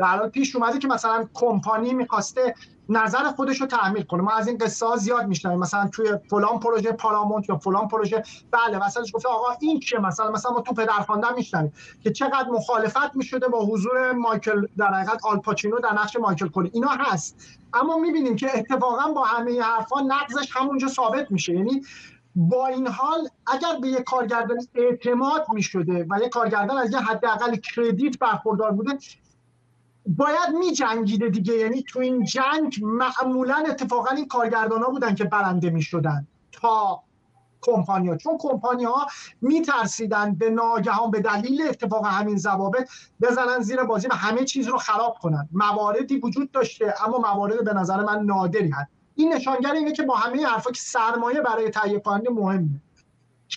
[0.00, 2.54] در پیش اومده که مثلا کمپانی می‌خواسته
[2.88, 4.22] نظر خودش رو تعمیل کنه.
[4.22, 5.58] ما از این قصه ها زیاد میشنویم.
[5.58, 10.30] مثلا توی فلان پروژه پارامونت یا فلان پروژه بله مثلا گفته آقا این چیه؟ مثلا
[10.30, 15.78] مثلا ما تو پدرخوانده میشنویم که چقدر مخالفت می‌شده با حضور مایکل در حقیقت آلپاچینو
[15.78, 16.70] در نقش مایکل کولی.
[16.74, 17.36] اینا هست.
[17.74, 21.54] اما می‌بینیم که اتفاقا با همه حرفا نقضش همونجا ثابت میشه.
[21.54, 21.82] یعنی
[22.36, 26.98] با این حال اگر به یک کارگردان اعتماد می شده و یک کارگردان از یه
[26.98, 28.98] حداقل کردیت برخوردار بوده
[30.16, 31.54] باید می جنگیده دیگه.
[31.54, 37.02] یعنی تو این جنگ معمولا اتفاقا این کارگردان ها بودن که برنده می شدن تا
[37.60, 38.16] کمپانیا.
[38.16, 39.06] چون کمپانیا ها
[39.40, 42.90] می ترسیدن به ناگهان به دلیل اتفاق همین ضوابط
[43.22, 45.48] بزنن زیر بازی و همه چیز رو خراب کنن.
[45.52, 48.90] مواردی وجود داشته اما موارد به نظر من نادری هست.
[49.14, 52.80] این نشانگر اینه که با همه حرفا که سرمایه برای تهیه کننده مهمه.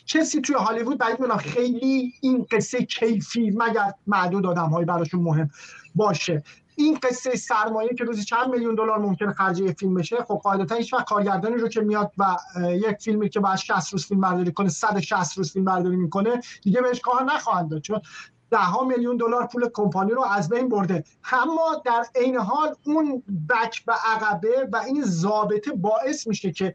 [0.08, 5.50] کسی توی هالیوود بعید می‌دونم خیلی این قصه کیفی مگر معدود آدم های براشون مهم.
[5.96, 6.44] باشه.
[6.76, 10.94] این قصه سرمایه که روزی چند میلیون دلار ممکنه خرج فیلم بشه خب قاعدتا هیچ
[10.94, 12.38] وقت کارگردانی رو که میاد و
[12.70, 16.82] یک فیلمی که باید 60 روز فیلم برداری کنه 160 روز فیلم برداری می‌کنه دیگه
[16.82, 17.82] بهش کار نخواهند داد.
[17.82, 18.02] چون
[18.52, 21.04] ده ها میلیون دلار پول کمپانی رو از بین برده.
[21.32, 26.74] اما در عین حال اون بک و عقبه و این ضابطه باعث میشه که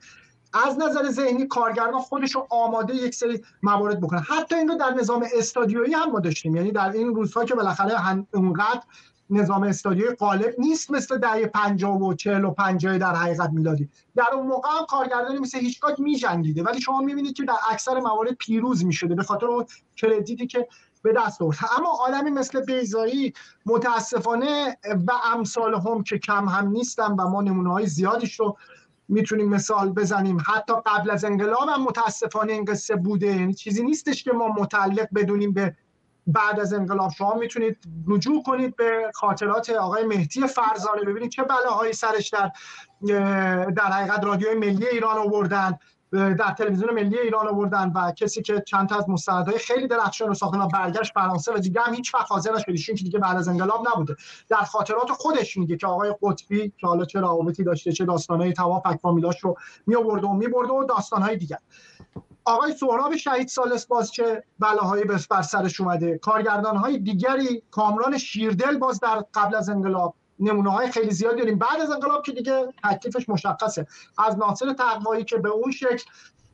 [0.52, 4.90] از نظر ذهنی کارگردان خودش رو آماده یک سری موارد بکنه حتی این رو در
[4.90, 6.56] نظام استادیویی هم ما داشتیم.
[6.56, 8.82] یعنی در این روزها که بالاخره اونقدر
[9.30, 13.88] نظام استادیویی غالب نیست مثل دهه 50 و 40 و 50 در حقیقت میلادی.
[14.16, 16.62] در اون موقع هم کارگردانی مثل هیچکاک میجنگیده.
[16.62, 19.64] ولی شما می‌بینید که در اکثر موارد پیروز می‌شده به خاطر اون
[19.96, 20.68] کردیتی که
[21.02, 23.32] به دست آورد اما آدمی مثل بیزایی
[23.66, 28.56] متاسفانه و امثال هم که کم هم نیستن و ما نمونه های زیادیش رو
[29.08, 30.38] می‌تونیم مثال بزنیم.
[30.46, 33.26] حتی قبل از انقلاب هم متاسفانه این قصه بوده.
[33.26, 35.76] یعنی چیزی نیستش که ما متعلق بدونیم به
[36.26, 37.10] بعد از انقلاب.
[37.10, 37.76] شما می‌تونید
[38.08, 42.52] رجوع کنید به خاطرات آقای مهدی فرزانه ببینید چه بلاهایی سرش در
[43.70, 45.78] در حقیقت رادیوی ملی ایران آوردن.
[46.12, 50.34] در تلویزیون ملی ایران آوردن و کسی که چند تا از مستندهای خیلی درخشان رو
[50.34, 52.74] ساختن و برگشت فرانسه و دیگه هم هیچ وقت حاضر نشد.
[52.76, 54.16] که دیگه بعد از انقلاب نبوده.
[54.48, 58.96] در خاطرات خودش میگه که آقای قطبی که حالا چه روابطی داشته چه داستانهای تواف
[58.96, 61.58] فامیلاش رو می آورد و می‌برد و داستانهای دیگر.
[62.44, 68.78] آقای سهراب شهید سالس باز چه بلاهایی بر سرش اومده؟ کارگردان های دیگری کامران شیردل
[68.78, 70.14] باز در قبل از انقلاب.
[70.40, 71.58] نمونه های خیلی زیاد داریم.
[71.58, 73.86] بعد از انقلاب که دیگه تکلیفش مشخصه.
[74.18, 76.04] از ناصر تقوایی که به اون شکل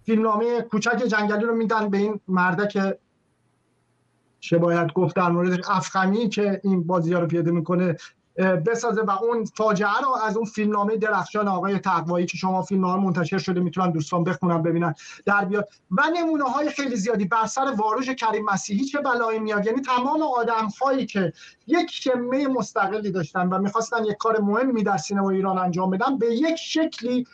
[0.05, 2.99] فیلمنامه کوچک جنگلی رو میدن به این مرده که
[4.41, 7.97] چه باید گفت در مورد افخمی که این بازی ها رو پیاده می‌کنه
[8.39, 12.97] بسازه و اون فاجعه رو از اون فیلمنامه درخشان آقای تقوایی که شما فیلم ها
[12.97, 14.95] منتشر شده می‌تونن دوستان بخونن ببینن
[15.27, 15.69] در بیاد.
[15.91, 20.23] و نمونه های خیلی زیادی بر سر واروژ کریم مسیحی چه بلایی میاد؟ یعنی تمام
[20.23, 21.33] آدم هایی که
[21.67, 26.35] یک شمه مستقلی داشتن و می‌خواستن یک کار مهمی در سینما ایران انجام بدن به
[26.35, 27.27] یک شکلی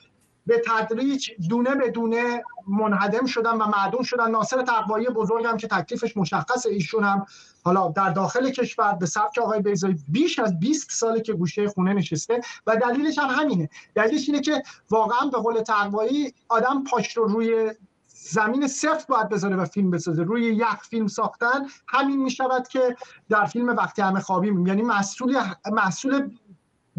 [0.51, 4.31] به تدریج دونه به دونه منهدم شدن و معدوم شدن.
[4.31, 7.27] ناصر تقوایی بزرگم که تکلیفش مشخص ایشون هم
[7.65, 11.93] حالا در داخل کشور به سبک آقای بیزایی بیش از 20 ساله که گوشه خونه
[11.93, 13.69] نشسته و دلیلش هم همینه.
[13.95, 17.71] دلیلش اینه که واقعا به قول تقوایی آدم پاش رو روی
[18.07, 20.23] زمین سفت باید بذاره و فیلم بسازه.
[20.23, 21.67] روی یخ فیلم ساختن.
[21.89, 22.97] همین می‌شود که
[23.29, 26.31] در فیلم وقتی همه خوابیم یعنی محصول محصول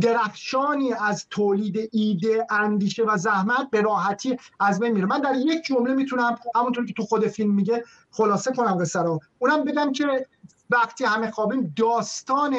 [0.01, 5.05] درخشانی از تولید ایده اندیشه و زحمت به راحتی از بین میره.
[5.05, 9.19] من در یک جمله می‌تونم همونطور که تو خود فیلم میگه خلاصه کنم قصه رو.
[9.39, 10.27] اونم بگم که
[10.69, 12.57] وقتی همه خوابیم داستان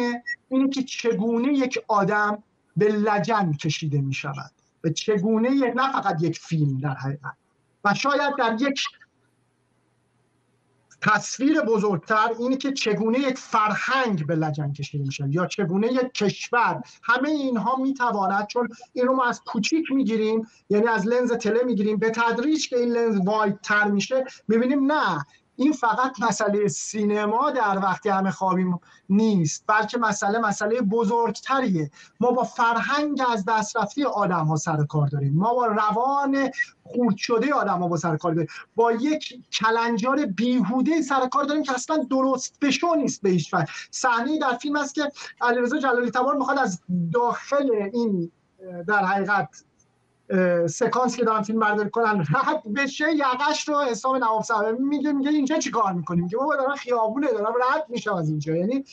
[0.49, 2.43] اینه که چگونه یک آدم
[2.77, 4.51] به لجن کشیده می‌شود
[4.85, 7.35] و چگونه نه فقط یک فیلم در حقیقت
[7.85, 8.85] و شاید در یک
[11.03, 16.83] تصویر بزرگتر اینه که چگونه یک فرهنگ به لجن کشیده میشه یا چگونه یک کشور.
[17.03, 21.97] همه اینها می‌تواند چون این رو ما از کوچیک می‌گیریم یعنی از لنز تله می‌گیریم
[21.97, 25.27] به تدریج که این لنز واید تر میشه می‌بینیم نه.
[25.63, 31.91] این فقط مسئله سینما در وقتی همه خوابیم نیست بلکه مسئله مسئله بزرگتریه.
[32.21, 35.35] ما با فرهنگ از دست رفته آدم ها سر کار داریم.
[35.35, 36.51] ما با روان
[36.83, 38.51] خورد شده آدم ها با سر کار داریم.
[38.75, 43.73] با یک کلنجار بیهوده سر کار داریم که اصلا درست بشو نیست به هیچ وجه.
[43.91, 46.81] صحنه در فیلم است که علیرضا جلالی تبار می‌خواد از
[47.13, 48.33] داخل این
[48.87, 49.65] در حقیقت
[50.67, 55.31] سکانس که دارن فیلم برداری کنن رد بشه یقش رو حساب نواب صاحب میگه میگه
[55.31, 58.57] اینجا چی کار می‌کنیم میگه بابا دارن خیابونه دارم رد میشم از اینجا.
[58.57, 58.85] یعنی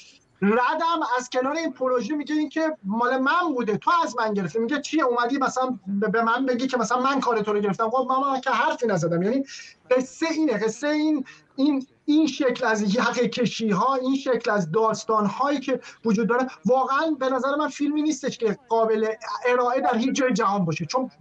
[0.41, 4.59] ردم از کنار این پروژه میگه این که مال من بوده تو از من گرفتی.
[4.59, 5.79] میگه چیه؟ اومدی مثلا
[6.11, 7.89] به من بگی که مثلا من کار تو رو گرفتم.
[7.89, 9.21] خب من که حرفی نزدم.
[9.21, 9.43] یعنی
[9.91, 11.25] قصه اینه قصه این
[11.55, 16.47] این این شکل از یقه کشی ها این شکل از داستان هایی که وجود داره
[16.65, 19.07] واقعا به نظر من فیلمی نیستش که قابل
[19.45, 20.85] ارائه در هیچ جای جهان باشه.
[20.85, 21.11] چون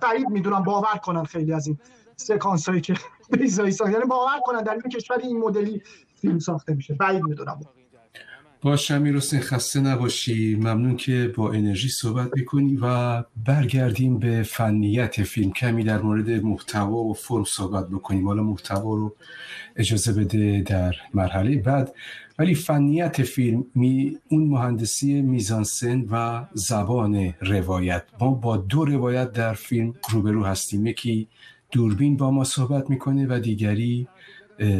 [0.00, 1.78] بعید می‌دونم باور کنن خیلی از این
[2.16, 2.94] سکانس هایی که
[3.38, 5.82] بیزایی یعنی باور کنن در این کشور این مدلی
[6.20, 6.94] فیلم ساخته میشه.
[6.94, 7.60] بعید می‌دونم.
[8.62, 15.22] با شمیر حسین خسته نباشی ممنون که با انرژی صحبت می‌کنی و برگردیم به فنیت
[15.22, 15.52] فیلم.
[15.52, 18.26] کمی در مورد محتوا و فرم صحبت بکنیم.
[18.26, 19.14] حالا محتوا رو
[19.76, 21.94] اجازه بده در مرحله بعد.
[22.38, 28.04] ولی فنیت فیلم می اون مهندسی میزانسن و زبان روایت.
[28.20, 30.86] ما با دو روایت در فیلم روبرو هستیم.
[30.86, 31.28] یکی
[31.72, 34.08] دوربین با ما صحبت می‌کنه و دیگری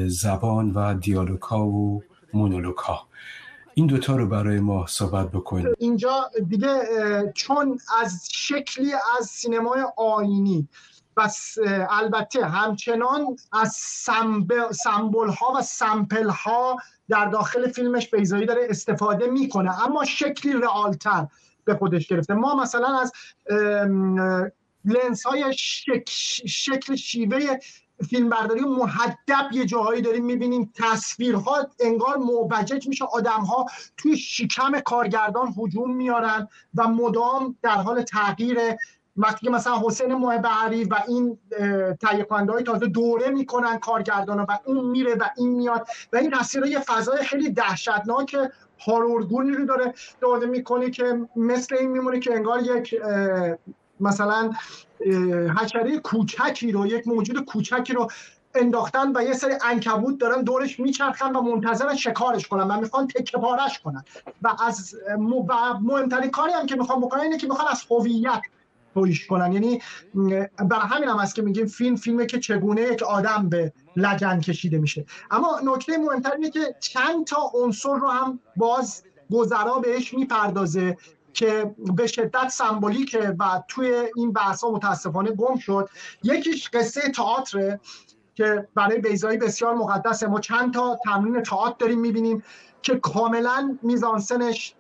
[0.07, 2.03] زبان و دیالوگا و
[2.35, 3.09] مونولوگا
[3.79, 6.69] این دوتا رو برای ما صحبت بکنید اینجا دیگه
[7.35, 10.69] چون از شکلی از سینمای آینی
[11.17, 11.29] و
[11.91, 13.73] البته همچنان از
[14.73, 16.77] سمبل ها و سمپل ها
[17.09, 21.27] در داخل فیلمش بیزایی داره استفاده می‌کنه اما شکلی رئالتر
[21.65, 22.35] به خودش گرفته.
[22.35, 23.13] ما مثلا از
[24.85, 25.55] لنس های
[26.47, 27.59] شکل شیوه
[28.11, 30.73] فیلم برداری محدب یه جاهایی داریم می‌بینیم.
[30.75, 33.05] تصویرها انگار موبجج میشه.
[33.05, 38.59] آدم ها توی شکم کارگردان هجوم میارن و مدام در حال تغییر
[39.17, 41.39] وقتی که مثلا حسین محبعری و این
[42.01, 46.67] تهیه های تازه دوره می‌کنن کارگردان و اون میره و این میاد و این تصویر
[46.67, 48.37] یه فضای خیلی دهشتناک
[48.87, 52.95] هارورگونی رو داره داده می‌کنه که مثل این میمونه که انگار یک
[54.01, 54.51] مثلا
[55.61, 58.09] حشره کوچکی رو یک موجود کوچکی رو
[58.55, 63.39] انداختن و یه سری انکبوت دارن دورش میچرخن و منتظرن شکارش کنن و می‌خوان تکه
[63.39, 64.05] پارش کنن.
[64.43, 64.95] و از
[65.81, 68.43] مهمترین کاری هم که می‌خوان بکنن اینه که می‌خوان از هویت
[68.95, 69.53] تویش کنن.
[69.53, 69.83] یعنی
[70.59, 74.79] برای همین هم هست که میگیم فیلم فیلمه که چگونه یک آدم به لجن کشیده
[74.79, 75.05] میشه.
[75.31, 80.97] اما نکته مهمتر اینه که چند تا عنصر رو هم باز گذرا بهش می‌پردازه.
[81.39, 85.89] که به شدت سمبولیکه و توی این بحث ها متاسفانه گم شد.
[86.23, 87.79] یکیش قصه تئاتر
[88.35, 90.27] که برای بیزایی بسیار مقدسه.
[90.27, 92.43] ما چند تا تمرین تئاتر داریم می‌بینیم
[92.83, 94.75] که کاملا میزانسنش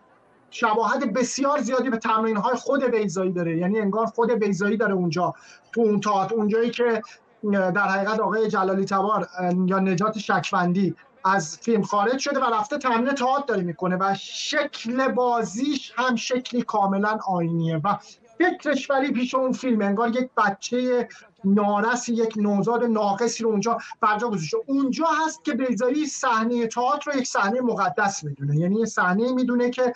[0.51, 3.57] شباهت بسیار زیادی به تمرین های خود بیزایی داره.
[3.57, 5.35] یعنی انگار خود بیزایی داره اونجا
[5.73, 6.35] تو اون تئاتر.
[6.35, 7.03] اونجایی که
[7.53, 9.29] در حقیقت آقای جلالی تبار
[9.67, 10.95] یا نجات شکفندی
[11.25, 16.63] از فیلم خارج شده و رفته تمرین تئاتر داره می‌کنه و شکل بازیش هم شکلی
[16.63, 17.97] کاملا آینیه و
[18.39, 21.09] فکرش ولی پیش اون فیلم انگار یک بچه
[21.45, 24.57] نارسی یک نوزاد ناقصی رو اونجا برجا گذاشته.
[24.67, 28.57] اونجا هست که بیزایی صحنه تئاتر رو یک صحنه مقدس می‌دونه.
[28.57, 29.93] یعنی صحنه می‌دونه که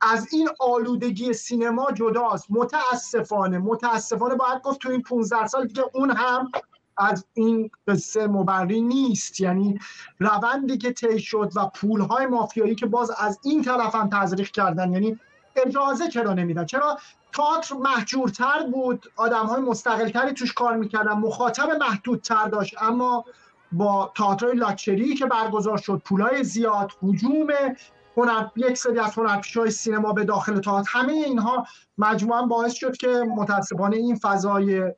[0.00, 2.46] از این آلودگی سینما جداست.
[2.50, 6.52] متاسفانه متاسفانه باید گفت تو این 15 سال دیگه اون هم
[7.00, 9.40] از این قصه مبری نیست.
[9.40, 9.78] یعنی
[10.18, 14.92] روندی که طی شد و پولهای مافیایی که باز از این طرف هم تزریق کردن
[14.92, 15.18] یعنی
[15.66, 16.98] اجازه چرا نمیدن؟ چرا
[17.32, 21.12] تئاتر محجورتر بود؟ آدم های مستقلتری توش کار می‌کردن.
[21.12, 22.82] مخاطب محدودتر داشت.
[22.82, 23.24] اما
[23.72, 27.46] با تئاتر لاکچری که برگزار شد پولای زیاد حجوم
[28.16, 31.66] هنر یک سری از هنرپیشه‌های سینما به داخل تئاتر همه اینها
[31.98, 34.92] مجموعا باعث شد که متاسفانه این فضای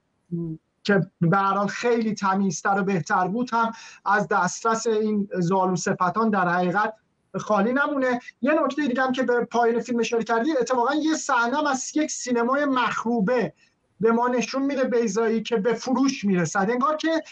[0.84, 3.72] که به خیلی تمیزتر و بهتر بود هم
[4.04, 6.94] از دسترس این زالو سپتان در حقیقت
[7.40, 8.20] خالی نمونه.
[8.42, 12.10] یه نکته دیگه هم که به پایین فیلم اشاره کردی اتفاقا یه صحنه از یک
[12.10, 13.52] سینمای مخروبه
[14.00, 16.66] به ما نشون میده بیزایی که به فروش می‌رسد.
[16.70, 17.22] انگار که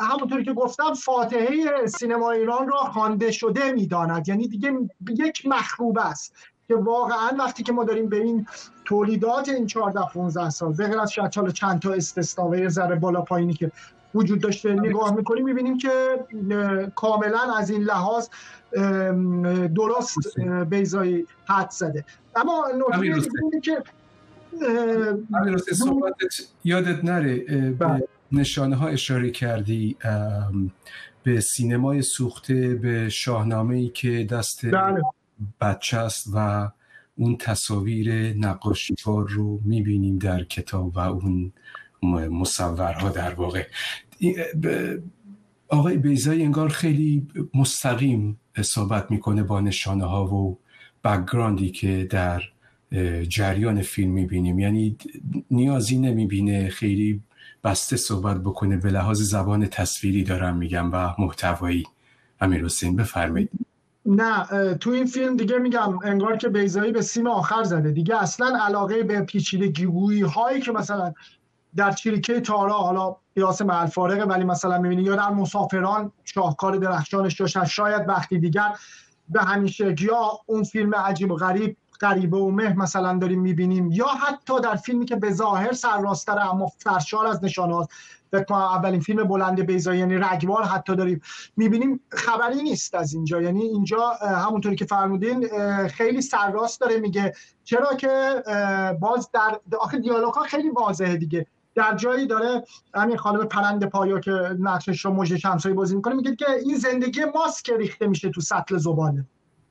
[0.00, 4.28] همونطوری که گفتم فاتحه سینما ایران را خوانده شده می‌داند.
[4.28, 4.72] یعنی دیگه
[5.18, 6.34] یک مخروب است.
[6.70, 8.46] که واقعا وقتی که ما داریم به این
[8.84, 13.20] تولیدات این 14 15 سال به غیر از شاید چند تا استثنا و ذره بالا
[13.20, 13.70] پایینی که
[14.14, 15.90] وجود داشته نگاه می‌کنیم می‌بینیم که
[16.94, 18.28] کاملا از این لحاظ
[19.74, 20.40] درست
[20.70, 22.04] بیزایی حد زده
[22.36, 22.64] اما
[23.08, 23.82] نکته که
[26.64, 28.08] یادت نره به بله.
[28.32, 29.96] نشانه ها اشاره کردی
[31.22, 35.02] به سینمای سوخته به شاهنامه ای که دست بله.
[35.60, 36.70] بچه است و
[37.16, 41.52] اون تصاویر نقاشیکار رو می‌بینیم در کتاب و اون
[42.30, 43.66] مصورها در واقع.
[45.68, 50.58] آقای بیزایی انگار خیلی مستقیم صحبت می‌کنه با نشانه ها و
[51.04, 52.42] بکگراندی که در
[53.28, 54.58] جریان فیلم می‌بینیم.
[54.58, 54.96] یعنی
[55.50, 57.22] نیازی نمی‌بینه خیلی
[57.64, 61.84] بسته صحبت بکنه به لحاظ زبان تصویری دارم میگم و محتوایی.
[62.40, 63.50] امیر حسین بفرمایید.
[64.06, 67.90] نه تو این فیلم دیگه میگم انگار که بیزایی به سیم آخر زده.
[67.90, 71.12] دیگه اصلا علاقه به پیچیدگی هایی که مثلا
[71.76, 77.64] در چریکه تارا حالا قیاس فارقه ولی مثلا می‌بینی یا در مسافران شاهکار درخشانش داشت
[77.64, 78.72] شاید وقتی دیگر
[79.28, 84.06] به همیشه یا اون فیلم عجیب و غریب غریبه و مه مثلا داریم می‌بینیم یا
[84.06, 87.88] حتی در فیلمی که به ظاهر سرراستره اما فرشار از نشانات
[88.32, 91.20] فکر اولین فیلم بلند بیزایی یعنی رگوار حتی داریم.
[91.56, 93.42] می‌بینیم خبری نیست از اینجا.
[93.42, 95.48] یعنی اینجا همونطوری که فرمودین
[95.88, 97.32] خیلی سرراست داره میگه
[97.64, 98.42] چرا که
[99.00, 101.46] باز در آخه دیالوگ ها خیلی واضحه دیگه.
[101.74, 102.64] در جایی داره
[102.94, 107.24] همین خانم پرند پایا که نقشش رو مجد شمسایی بازی می‌کنه میگه که این زندگی
[107.34, 109.24] ماست که ریخته میشه تو سطل زباله.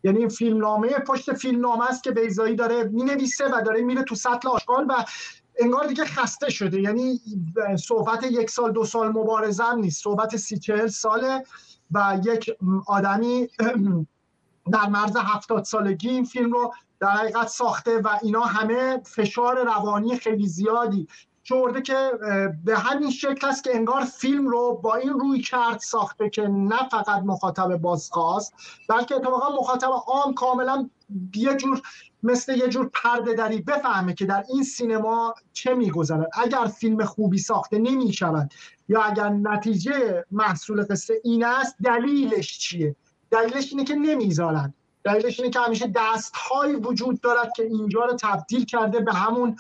[0.04, 4.48] یعنی این فیلمنامه پشت فیلمنامه است که بیزایی داره می‌نویسه و داره میره تو سطل
[4.48, 4.94] آشغال و
[5.60, 6.82] انگار دیگه خسته شده.
[6.82, 7.20] یعنی
[7.84, 10.04] صحبت یک سال دو سال مبارزه نیست.
[10.04, 11.44] صحبت سی چهل ساله
[11.92, 12.52] و یک
[12.88, 13.48] آدمی
[14.72, 20.18] در مرز هفتاد سالگی این فیلم رو در حقیقت ساخته و اینا همه فشار روانی
[20.18, 21.08] خیلی زیادی
[21.44, 22.12] چورده که
[22.66, 26.90] به همین شکل است که انگار فیلم رو با این روی کرد ساخته که نه
[26.90, 28.54] فقط مخاطب بازخواست
[28.90, 30.90] بلکه اتفاقا مخاطب عام کاملا
[31.36, 31.82] یه جور
[32.24, 36.30] مثل یه جور پرده دری بفهمه که در این سینما چه میگذرد.
[36.34, 38.54] اگر فیلم خوبی ساخته نمی شود
[38.90, 42.96] یا اگر نتیجه محصول قصه این است دلیلش چیه؟
[43.32, 44.74] دلیلش اینه که نمی‌ذارن.
[45.04, 49.56] دلیلش اینه که همیشه دستهایی وجود دارد که اینجا رو تبدیل کرده به همون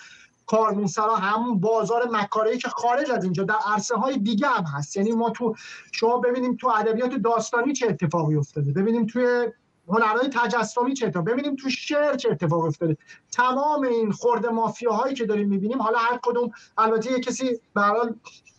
[0.45, 4.97] کارمونسرا همون بازار مکاری که خارج از اینجا در عرصه های دیگه هم هست.
[4.97, 5.55] یعنی ما تو
[5.91, 8.71] شما ببینیم تو ادبیات داستانی چه اتفاقی افتاده.
[8.71, 9.47] ببینیم توی
[9.89, 12.97] هنرهای تجسمی چه اتفاقی ببینیم تو شعر چه اتفاقی افتاده.
[13.31, 17.81] تمام این خورد مافیاهایی که داریم می‌بینیم حالا هر کدوم البته یه کسی به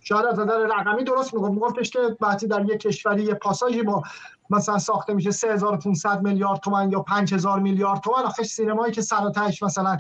[0.03, 1.53] شاید از نظر رقمی درست می‌گفت.
[1.53, 4.03] میگفتش که وقتی در یک کشوری یه پاساژی با
[4.51, 8.25] مثلا ساخته میشه 3500 میلیارد تومان یا 5000 میلیارد تومان.
[8.25, 9.97] آخه سینمایی که سراتش مثلا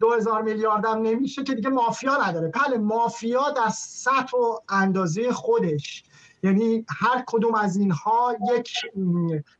[0.00, 2.48] دو هزار میلیارد هم نمیشه که دیگه مافیا نداره.
[2.48, 6.04] بله مافیا در سطح و اندازه خودش.
[6.42, 8.72] یعنی هر کدوم از اینها یک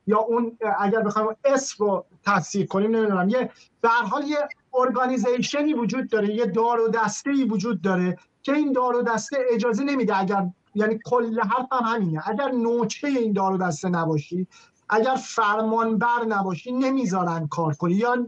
[0.06, 4.38] یا اون اگر بخوایم اسم رو تصدیق کنیم نمی‌دونم یه به حال یه
[4.74, 9.36] ارگانیزیشنی وجود داره یه دار و دسته ای وجود داره که این دار و دسته
[9.50, 12.28] اجازه نمیده اگر یعنی کل حرف هم همینه.
[12.28, 14.46] اگر نوچه این دار و دسته نباشی
[14.92, 17.94] اگر فرمانبر نباشی نمی‌ذارن کار کنی.
[17.94, 18.26] یا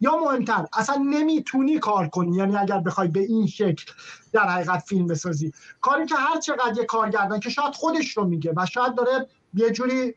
[0.00, 2.36] یا مهمتر اصلا نمی‌تونی کار کنی.
[2.36, 3.92] یعنی اگر بخوای به این شکل
[4.32, 5.52] در حقیقت فیلم بسازی.
[5.80, 9.70] کاری که هر چقدر یه کارگردان که شاید خودش رو میگه و شاید داره یه
[9.70, 10.14] جوری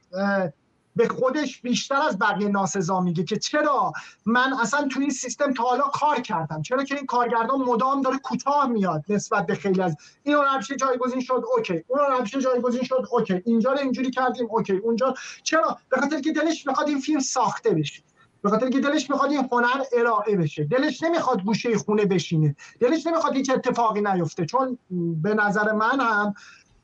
[0.96, 3.94] به خودش بیشتر از بقیه ناسزا میگه که چرا
[4.26, 8.18] من اصلا تو این سیستم تا حالا کار کردم؟ چرا که این کارگردان مدام داره
[8.18, 11.84] کوتاه میاد نسبت به خیلی از این هنرپیشه جایگزین شد okay.
[11.88, 13.42] اون هنرپیشه جایگزین شد okay.
[13.46, 14.74] اینجا رو اینجوری کردیم okay.
[14.74, 15.14] اونجا
[15.44, 18.04] چرا؟ به خاطر که دلش می‌خواد این فیلم ساخته بشه.
[18.42, 20.64] به خاطر که دلش می‌خواد این هنر ارائه بشه.
[20.64, 22.56] دلش نمی‌خواد گوشه خونه بشینه.
[22.80, 24.46] دلش نمی‌خواد هیچ اتفاقی نیفته.
[24.46, 24.78] چون
[25.22, 26.34] به نظر من هم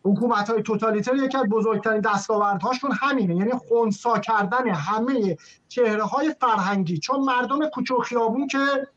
[0.07, 3.35] حکومت های توتالیتر یکی از بزرگترین دستاوردهاشون همینه.
[3.35, 5.37] یعنی خونسا کردن همه
[5.67, 6.97] چهره های فرهنگی.
[6.97, 8.87] چون مردم کوچه خیابون که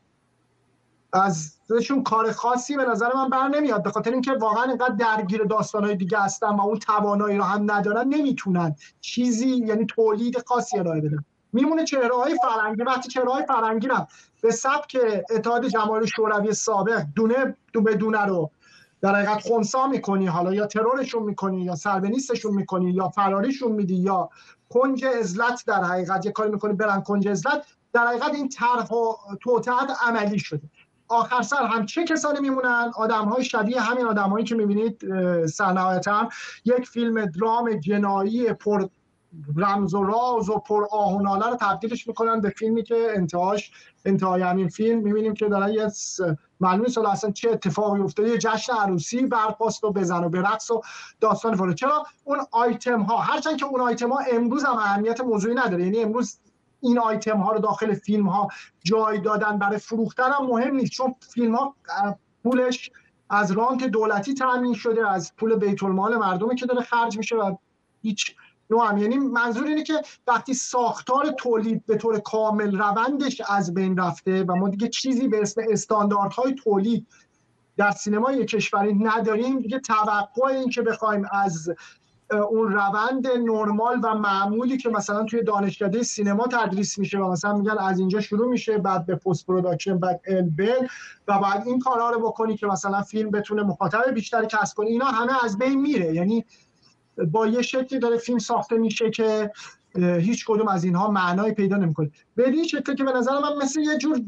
[1.13, 3.83] ازشون کار خاصی به نظر من بر نمیاد.
[3.83, 8.07] به خاطر اینکه واقعا اینقدر درگیر داستانهای دیگه هستن و اون توانایی رو هم ندارن
[8.07, 8.75] نمی‌تونن.
[9.01, 11.25] چیزی یعنی تولید خاصی ارائه بدن.
[11.53, 14.07] میمونه چهره های فرنگی وقتی چهره های فرنگی رو
[14.41, 14.97] به سبک
[15.29, 18.51] اتحاد جماهیر شوروی سابق دونه دو به دونه رو
[19.01, 24.29] در حقیقت خونسا می‌کنی حالا یا ترورشون می‌کنی یا سربنیستشون می‌کنی یا فراریشون میدی یا
[24.69, 29.13] کنج ازلت در حقیقت یه کاری می‌کنی برن کنج ازلت در حقیقت این طرح و
[29.41, 30.61] توطعت عملی شده.
[31.07, 35.03] آخر سر هم چه کسانی میمونن؟ آدم های شبیه همین آدم هایی که می‌بینید
[36.07, 36.29] هم
[36.65, 38.87] یک فیلم درام جنایی پر
[39.57, 43.71] رمز و راز و پر آهناله رو تبدیلش می‌کنن به فیلمی که انتهاش
[44.05, 44.99] انتهای همین فیلم.
[44.99, 45.87] می‌بینیم که دارن یه
[46.59, 48.29] معلومی سال اصلا چه اتفاقی افتاده.
[48.29, 50.81] یه جشن عروسی برپاست و بزن و به رقص و
[51.19, 55.55] داستان فاره چرا؟ اون آیتم ها هرچند که اون آیتم ها امروز هم اهمیت موضوعی
[55.55, 55.83] نداره.
[55.83, 56.39] یعنی امروز
[56.81, 58.47] این آیتم ها رو داخل فیلم ها
[58.83, 60.91] جای دادن برای فروختن هم مهم نیست.
[60.91, 61.75] چون فیلم ها
[62.43, 62.91] پولش
[63.29, 67.55] از رانت دولتی تامین شده از پول بیت المال مردمی که داره خرج میشه و
[68.01, 68.35] هیچ
[68.71, 74.43] نوع یعنی منظور اینه که وقتی ساختار تولید به طور کامل روندش از بین رفته
[74.43, 77.07] و ما دیگه چیزی به اسم استانداردهای تولید
[77.77, 81.69] در سینمای کشوری نداریم دیگه توقع این که بخوایم از
[82.33, 87.77] اون روند نرمال و معمولی که مثلا توی دانشکده سینما تدریس میشه و مثلا میگن
[87.77, 90.87] از اینجا شروع میشه بعد به post production بعد الی بل
[91.27, 95.05] و بعد این کارها رو بکنی که مثلا فیلم بتونه مخاطب بیشتری کسب کنه اینا
[95.05, 96.13] همه از بین میره.
[96.13, 96.45] یعنی
[97.31, 99.51] با یه شکلی داره فیلم ساخته میشه که
[99.95, 102.11] هیچ کدوم از اینها معنای پیدا نمی‌کنه.
[102.37, 104.21] این شکلی که به نظر من مثل یه جور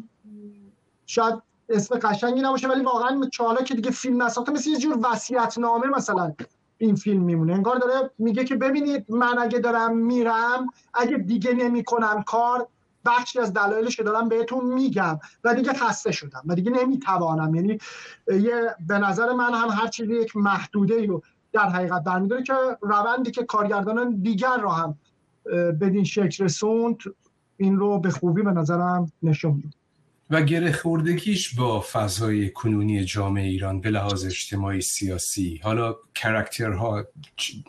[1.05, 1.35] شاید
[1.69, 5.87] اسم قشنگی نباشه ولی واقعا چالا که دیگه فیلم نساخته مثل یه جور وصیت نامه
[5.87, 6.33] مثلا
[6.77, 7.53] این فیلم میمونه.
[7.53, 12.67] انگار داره میگه که ببینید من اگه دارم میرم اگه دیگه نمی‌کنم کار
[13.05, 17.55] بخشی از دلایلش که دارم بهتون میگم و دیگه خسته شدم و دیگه نمی‌توانم.
[17.55, 17.77] یعنی
[18.27, 21.21] یه به نظر من هم هر چیزی یک محدوده رو
[21.53, 24.97] در حقیقت برمیداره که روندی که کارگردانان دیگر رو هم
[25.81, 26.97] بدین شکل رسوند
[27.57, 29.69] این رو به خوبی به نظرم نشون میده.
[30.29, 37.05] و گره خوردگیش با فضای کنونی جامعه ایران به لحاظ اجتماعی سیاسی حالا character ها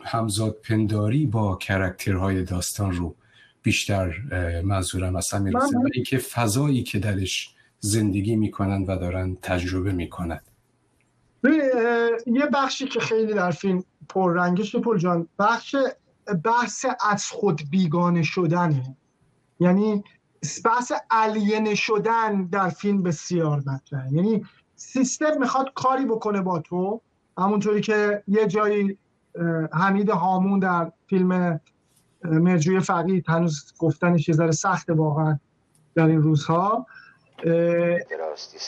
[0.03, 3.15] همزاد پنداری با character های داستان رو
[3.63, 4.13] بیشتر
[4.63, 10.39] منظورم اصلا می‌رسه و اینکه فضایی که درش زندگی می‌کنن و دارن تجربه می‌کنن.
[12.25, 15.75] یه بخشی که خیلی در فیلم پررنگش پول جان بخش
[16.43, 18.97] بحث از خود بیگانه شدنه
[19.59, 20.03] یعنی
[20.65, 24.13] بحث الینه شدن در فیلم بسیار مطرحه.
[24.13, 27.01] یعنی سیستم می‌خواد کاری بکنه با تو
[27.37, 28.97] همونطوری که یه جایی
[29.73, 31.59] حمید هامون در فیلم
[32.23, 35.39] مرجوی فقید هنوز گفتنش یه ذره سخته واقعا
[35.95, 36.85] در این روزها.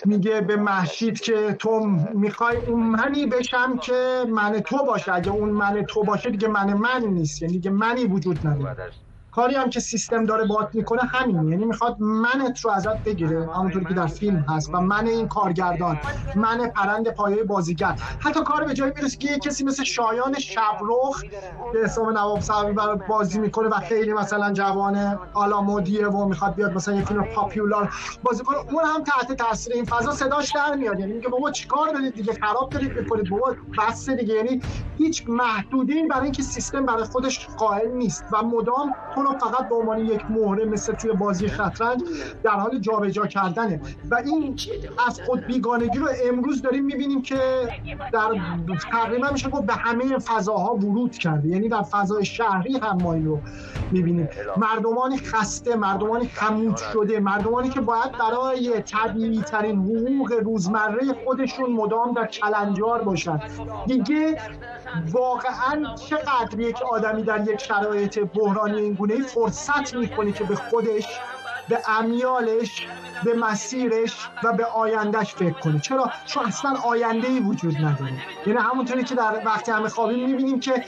[0.06, 1.80] میگه به محشید که تو
[2.16, 5.14] می‌خوای اون منی بشم که من تو باشه.
[5.14, 7.44] اگه اون من تو باشه دیگه من من نیست.
[7.44, 8.92] یعنی دیگه منی وجود نداره.
[9.38, 13.50] کاری هم که سیستم داره بات می‌کنه همین یعنی می‌خواد منت رو ازت بگیره.
[13.56, 16.00] همونطوری که در فیلم هست و من این کارگردان
[16.36, 17.96] من پرند پایه بازیگر.
[18.20, 21.22] حتی کار به جایی می‌رسه که کسی مثل شایان شبرخ
[21.74, 22.76] که اسم نواب صاحبی
[23.10, 28.44] بازی می‌کنه و خیلی مثلا جوان آلامودیه و می‌خواد بیاد مثلا یه فیلم پاپیولار بازی
[28.44, 28.58] کنه.
[28.58, 31.00] اون هم تحت تاثیر این فضا صداش در میاد.
[31.00, 33.30] یعنی میگه بابا چیکار دارید دیگه؟ خراب دارید می‌کنید.
[33.30, 34.34] بابا بس دیگه.
[34.34, 34.62] یعنی
[34.98, 38.96] هیچ محدودی برای اینکه سیستم برای خودش قائل نیست و مدام
[39.28, 42.02] رو فقط به عنوان یک مهره مثل توی بازی شطرنج
[42.44, 43.82] در حال جابجا کردنه.
[44.12, 44.56] و این
[45.08, 47.40] از خود بیگانگی رو امروز داریم می‌بینیم که
[48.14, 48.30] در
[48.92, 51.48] تقریبا میشه گفت به همه فضاها ورود کرده.
[51.48, 53.40] یعنی در فضای شهری هم ما رو
[53.92, 54.30] می‌بینیم.
[54.58, 62.14] مردمانی خسته مردمانی خمود شده مردمانی که باید برای طبیعی ترین حقوق روزمره خودشون مدام
[62.14, 63.40] در کلنجار باشن.
[63.86, 64.38] دیگه
[65.12, 71.06] واقعا چقدر یک آدمی در یک شرایط بحرانی این گونه فرصت می‌کنه که به خودش
[71.70, 72.88] به امیالش
[73.24, 78.14] به مسیرش و به آیندهش فکر کنه چرا؟ چون اصلا آینده ای وجود نداره.
[78.46, 80.86] یعنی همونطوری که در وقتی همه خوابیم می‌بینیم که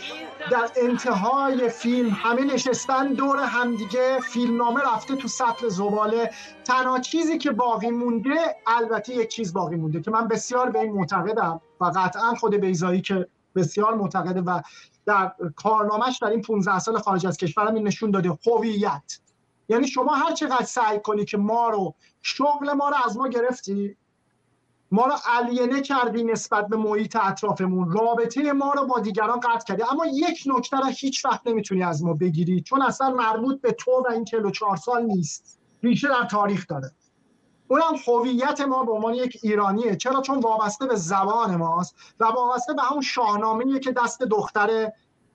[0.52, 6.32] در انتهای فیلم همه نشستن دور همدیگه فیلمنامه رفته تو سطل زباله.
[6.66, 10.94] تنها چیزی که باقی مونده البته یک چیز باقی مونده که من بسیار به این
[10.94, 14.62] معتقدم و قطعا خود بیزایی که بسیار معتقده و
[15.10, 19.20] در کارنامهش در این 15 سال خارج از کشور این نشون داده هویت.
[19.70, 23.96] یعنی شما هر چقدر سعی کنی که ما رو شغل ما رو از ما گرفتی
[24.92, 29.84] ما رو علینه کردی نسبت به محیط اطرافمون رابطه ما رو با دیگران قطع کردی.
[29.92, 33.92] اما یک نکته رو هیچ وقت نمی‌تونی از ما بگیری چون اصلا مربوط به تو
[33.92, 35.60] و این 44 سال نیست.
[35.84, 36.92] ریشه در تاریخ داره.
[37.72, 39.96] اونم هویت ما به عنوان یک ایرانیه.
[39.96, 44.92] چرا؟ چون وابسته به زبان ماست و وابسته به همون شاهنامه‌ای که دست دختر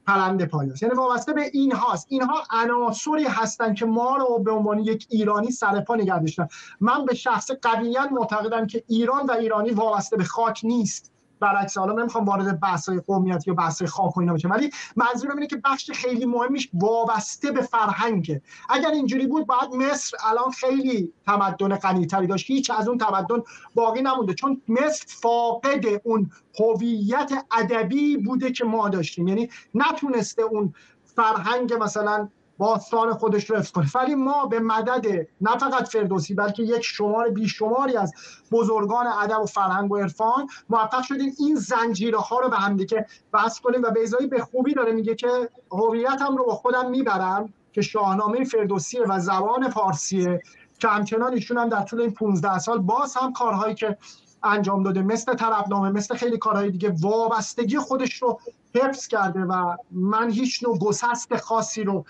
[0.06, 0.82] پرنده پایاست.
[0.82, 5.50] یعنی وابسته به این هاست اینها عناصری هستن که ما رو به عنوان یک ایرانی
[5.50, 6.48] سرپا نگه داشتن.
[6.80, 11.13] من به شخص قویا معتقدم که ایران و ایرانی وابسته به خاک نیست.
[11.44, 15.34] برعکس حالا نمی‌خوام وارد بحث های قومیت یا بحث خاک و اینا بشم ولی منظورم
[15.34, 18.42] اینه که بخش خیلی مهمیش وابسته به فرهنگه.
[18.70, 23.42] اگر اینجوری بود باید مصر الان خیلی تمدن غنیتری داشت هیچ از اون تمدن
[23.74, 24.34] باقی نمونده.
[24.34, 26.30] چون مصر فاقد اون
[26.60, 29.28] هویت ادبی بوده که ما داشتیم.
[29.28, 30.74] یعنی نتونسته اون
[31.04, 32.28] فرهنگ مثلا
[32.58, 33.86] باستان خودش رو حفظ کنه.
[33.94, 35.06] ولی ما به مدد
[35.40, 38.14] نه فقط فردوسی بلکه یک شمار بیشماری از
[38.52, 41.32] بزرگان ادب و فرهنگ و عرفان موفق شدیم.
[41.38, 44.92] این زنجیره ها رو به هم دیگه بس کنیم و بیزایی به خوبی داره.
[44.92, 50.42] میگه که هویتم رو با خودم می‌برم که شاهنامه فردوسی و زبان فارسیه
[50.78, 53.98] که همچنان ایشون هم در طول این 15 سال باز هم کارهایی که
[54.42, 58.40] انجام داده مثل طرفنامه مثل خیلی کارهای دیگه وابستگی خودش رو
[58.74, 62.04] حفظ کرده و من هیچ نوع گسست خاصی رو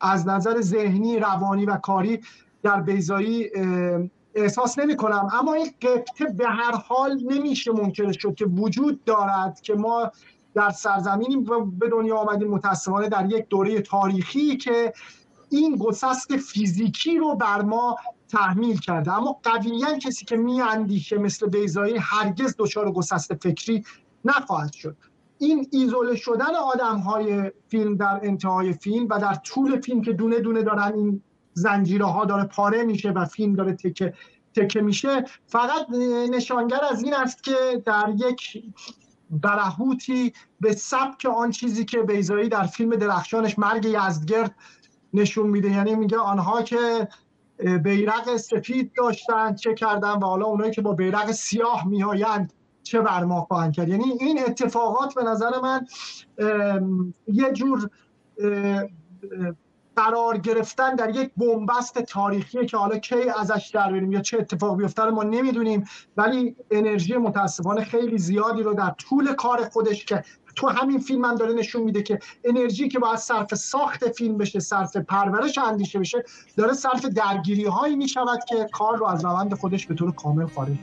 [0.00, 2.20] از نظر ذهنی روانی و کاری
[2.62, 3.50] در بیزایی
[4.34, 9.60] احساس نمی کنم اما این قبطه به هر حال نمیشه ممکن شد که وجود دارد
[9.60, 10.12] که ما
[10.54, 11.36] در سرزمینی
[11.78, 12.48] به دنیا آمدیم.
[12.48, 14.92] متاسفانه در یک دوره تاریخی که
[15.50, 17.96] این گسست فیزیکی رو بر ما
[18.28, 19.12] تحمیل کرده.
[19.12, 23.84] اما قویا کسی که میاندیشه مثل بیزایی هرگز دچار گسست فکری
[24.24, 24.96] نخواهد شد.
[25.38, 30.40] این ایزوله شدن آدم های فیلم در انتهای فیلم و در طول فیلم که دونه
[30.40, 31.22] دونه دارن این
[31.52, 34.14] زنجیره ها داره پاره میشه و فیلم داره تکه
[34.56, 35.90] تکه میشه فقط
[36.30, 38.62] نشانگر از این است که در یک
[39.30, 44.54] برهوتی به سبک آن چیزی که بیزایی در فیلم درخشانش مرگ یزدگرد
[45.14, 45.70] نشون میده.
[45.70, 47.08] یعنی میگه آنها که
[47.82, 52.52] بیرق سفید داشتن چه کردن و حالا اونایی که با بیرق سیاه میآیند
[52.88, 53.88] چه بر ما خواهند کرد.
[53.88, 55.86] یعنی این اتفاقات به نظر من
[57.26, 57.90] یه جور
[59.96, 64.76] قرار گرفتن در یک بنبست تاریخی که حالا کی ازش در بریم یا چه اتفاق
[64.76, 65.84] بیفته ما نمی‌دونیم.
[66.16, 70.22] ولی انرژی متاسفانه خیلی زیادی رو در طول کار خودش که
[70.56, 74.60] تو همین فیلم هم داره نشون میده که انرژی که باید صرف ساخت فیلم بشه
[74.60, 76.24] صرف پرورش اندیشه بشه
[76.56, 80.76] داره صرف درگیری هایی می‌شود که کار رو از روند خودش به طور کامل خارج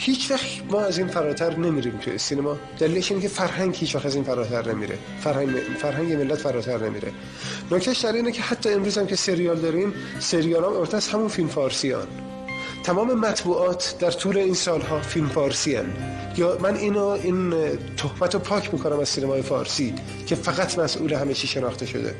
[0.00, 2.58] هیچ وقت ما از این فراتر نمیریم توی سینما.
[2.78, 4.98] دلیلش اینه که فرهنگ هیچ وقت از این فراتر نمیره.
[5.20, 7.12] فرهنگ فرهنگ ملت فراتر نمیره.
[7.70, 11.48] نکتهش در اینه که حتی امروز هم که سریال داریم سریال هم از همون فیلم
[11.48, 12.06] فارسیان
[12.84, 15.86] تمام مطبوعات در طول این سالها فیلم فارسی هن.
[16.36, 17.54] یا من اینو این
[17.96, 19.94] تهمت رو پاک می‌کنم از سینمای فارسی
[20.26, 22.14] که فقط مسئول همه چی شناخته شده.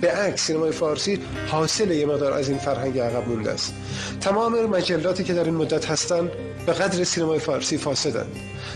[0.00, 3.74] به عکس سینمای فارسی حاصل یه مقدار از این فرهنگ عقب مونده است.
[4.20, 6.30] تمام مجلاتی که در این مدت هستن
[6.66, 8.26] به قدر سینمای فارسی فاسدن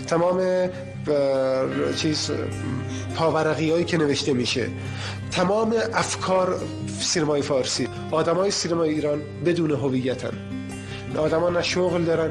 [0.07, 0.69] تمام
[1.97, 2.31] چیز
[3.17, 4.69] پاورقی هایی که نوشته میشه.
[5.31, 6.61] تمام افکار
[7.01, 7.89] سینمای فارسی.
[8.11, 10.33] آدمای سینمای ایران بدون هویتن.
[11.17, 12.31] آدما نه شغل دارن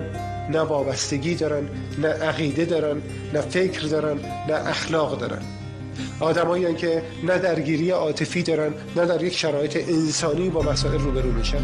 [0.50, 3.02] نه وابستگی دارن نه عقیده دارن
[3.34, 4.20] نه فکر دارن
[4.50, 5.42] نه اخلاق دارن.
[6.20, 11.62] آدمایی که نه درگیری عاطفی دارن نه در یک شرایط انسانی با مسائل روبرو میشن.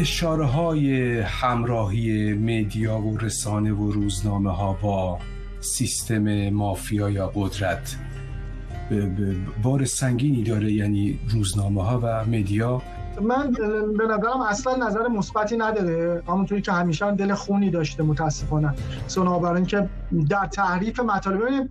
[0.00, 5.18] اشاره های همراهی مدیا و رسانه و روزنامه ها با
[5.60, 7.96] سیستم مافیا یا قدرت.
[9.62, 12.82] بار سنگینی داره یعنی روزنامه ها و مدیا
[13.22, 13.50] من
[13.98, 16.22] به نظرم اصلا نظر مثبتی نداره.
[16.28, 18.74] همونطوری که همیشه دل خونی داشته متاسفانه.
[19.06, 19.88] سنابران که
[20.28, 21.68] در تحریف مطالب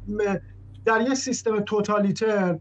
[0.85, 2.57] در یه سیستم توتالیتر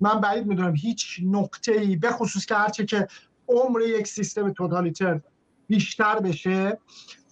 [0.00, 3.06] من بعید می‌دونم هیچ نقطه ای به خصوص که هرچه که
[3.48, 5.20] عمر یک سیستم توتالیتر
[5.68, 6.78] بیشتر بشه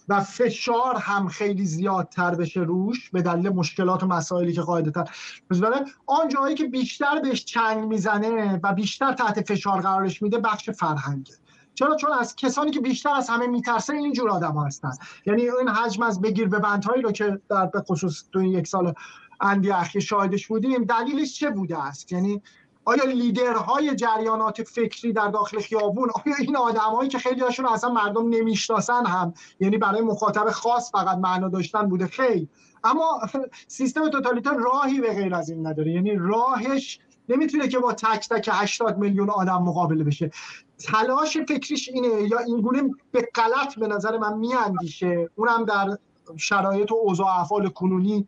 [0.09, 5.05] و فشار هم خیلی زیادتر بشه روش به دلیل مشکلات و مسائلی که قاعدتا
[5.49, 10.69] داره آن جایی که بیشتر بهش چنگ می‌زنه و بیشتر تحت فشار قرارش میده بخش
[10.69, 11.33] فرهنگه.
[11.73, 14.91] چرا؟ چون از کسانی که بیشتر از همه میترسن اینجور آدم هستن.
[15.25, 18.67] یعنی این حجم از بگیر به بندهایی رو که در به خصوص تو این یک
[18.67, 18.93] سال
[19.41, 22.41] اندی اخیر شاهدش بودیم دلیلش چه بوده است؟ یعنی
[22.87, 28.29] آیا لیدرهای جریانات فکری در داخل خیابون آیا این آدمایی که خیلی هاشون اصلا مردم
[28.29, 32.49] نمی‌شناسن هم؟ یعنی برای مخاطب خاص فقط معنا داشتن بوده خیلی
[32.83, 33.21] اما
[33.67, 35.91] سیستم توتالیتر راهی به غیر از این نداره.
[35.91, 40.31] یعنی راهش نمی‌تونه که با تک تک 80 میلیون آدم مقابله بشه.
[40.79, 45.29] تلاش فکریش اینه یا اینگونه به غلط به نظر من میاندیشه.
[45.35, 45.97] اونم در
[46.37, 48.27] شرایط و اوضاع افعال کنونی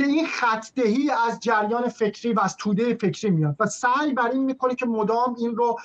[0.00, 4.44] که این خطدهی از جریان فکری و از توده فکری میاد و سعی بر این
[4.44, 5.76] می‌کنه که مدام این رو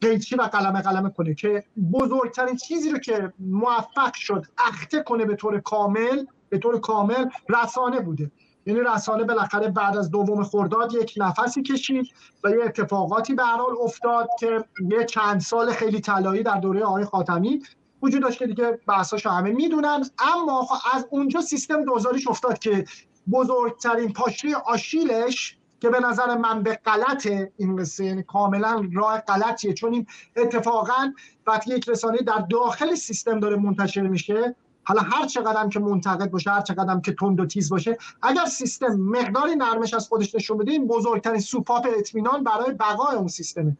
[0.00, 5.36] قیچی و قلمه قلمه کنه که بزرگترین چیزی رو که موفق شد اخته کنه به
[5.36, 8.30] طور کامل به طور کامل رسانه بوده.
[8.66, 12.06] یعنی رسانه بالاخره بعد از دوم خرداد یک نفسی کشید
[12.44, 17.04] و یه اتفاقاتی به حال افتاد که یه چند سال خیلی طلایی در دوره آقای
[17.04, 17.62] خاتمی
[18.02, 20.04] وجود داشت که دیگه بحثاشو همه می‌دونن.
[20.18, 22.84] اما خب از اونجا سیستم دوزاریش افتاد که
[23.30, 29.72] بزرگترین پاشنه آشیلش که به نظر من به غلط این قصه یعنی کاملا راه غلطیه
[29.72, 30.06] چون این
[30.36, 31.12] اتفاقا
[31.46, 34.54] وقتی یک رسانه در داخل سیستم داره منتشر میشه
[34.84, 38.96] حالا هر چقدر که منتقد باشه هر چقدر که تند و تیز باشه اگر سیستم
[38.96, 43.76] مقداری نرمش از خودش نشون بده این بزرگترین سوپاپ اطمینان برای بقای اون سیستمه.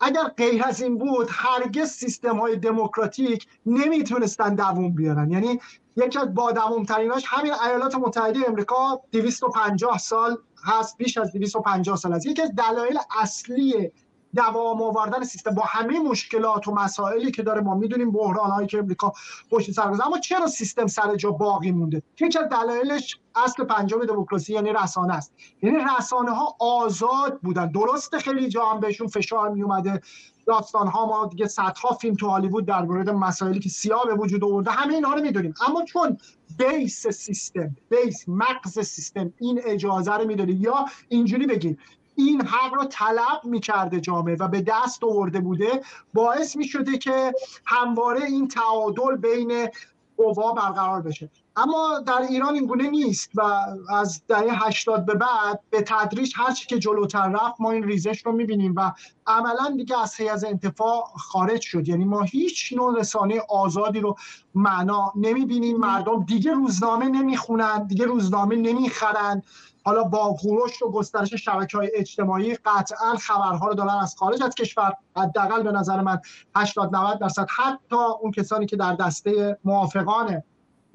[0.00, 5.30] اگر غیر از این بود هرگز سیستم های دموکراتیک نمی‌تونستن دووم بیارن.
[5.30, 5.60] یعنی
[5.96, 6.52] یکی از با
[6.88, 12.50] تریناش همین ایالات متحده امریکا 250 سال هست بیش از 250 سال است یکی از
[12.54, 13.90] دلایل اصلی
[14.34, 18.78] دوام آوردن سیستم با همه مشکلات و مسائلی که داره ما می‌دونیم بحران هایی که
[18.78, 19.12] امریکا
[19.50, 24.52] پشت سر اما چرا سیستم سر جا باقی مونده؟ یکی از دلایلش اصل پنجم دموکراسی
[24.52, 25.32] یعنی رسانه است.
[25.62, 27.66] یعنی رسانه ها آزاد بودن.
[27.72, 30.00] درست خیلی جا هم بهشون فشار می اومده
[30.46, 34.44] داستان ها ما دیگه صدها فیلم تو هالیوود در مورد مسائلی که سیاه به وجود
[34.44, 35.54] آورده همه اینا رو می‌دونیم.
[35.68, 36.18] اما چون
[36.58, 41.78] بیس سیستم بیس مغز سیستم این اجازه رو می‌دونه یا اینجوری بگیم
[42.20, 45.82] این حق رو طلب می‌کرده جامعه و به دست آورده بوده.
[46.14, 47.32] باعث می‌شده که
[47.66, 49.68] همواره این تعادل بین
[50.16, 51.30] قوا برقرار بشه.
[51.56, 53.42] اما در ایران این گونه نیست و
[53.90, 58.26] از دهه 80 به بعد به تدریج هر چی که جلوتر رفت ما این ریزش
[58.26, 58.92] رو می‌بینیم و
[59.26, 61.88] عملا دیگه از حیز انتفاع خارج شد.
[61.88, 64.16] یعنی ما هیچ نوع رسانه آزادی رو
[64.54, 65.76] معنا نمی‌بینیم.
[65.76, 69.42] مردم دیگه روزنامه نمی‌خونن دیگه روزنامه نمی‌خرن.
[69.84, 74.54] حالا با غروش و گسترش شبکه های اجتماعی قطعا خبرها رو دارن از خارج از
[74.54, 76.20] کشور حداقل به نظر من
[76.56, 77.46] 80 90 درصد.
[77.56, 80.42] حتی اون کسانی که در دسته موافقان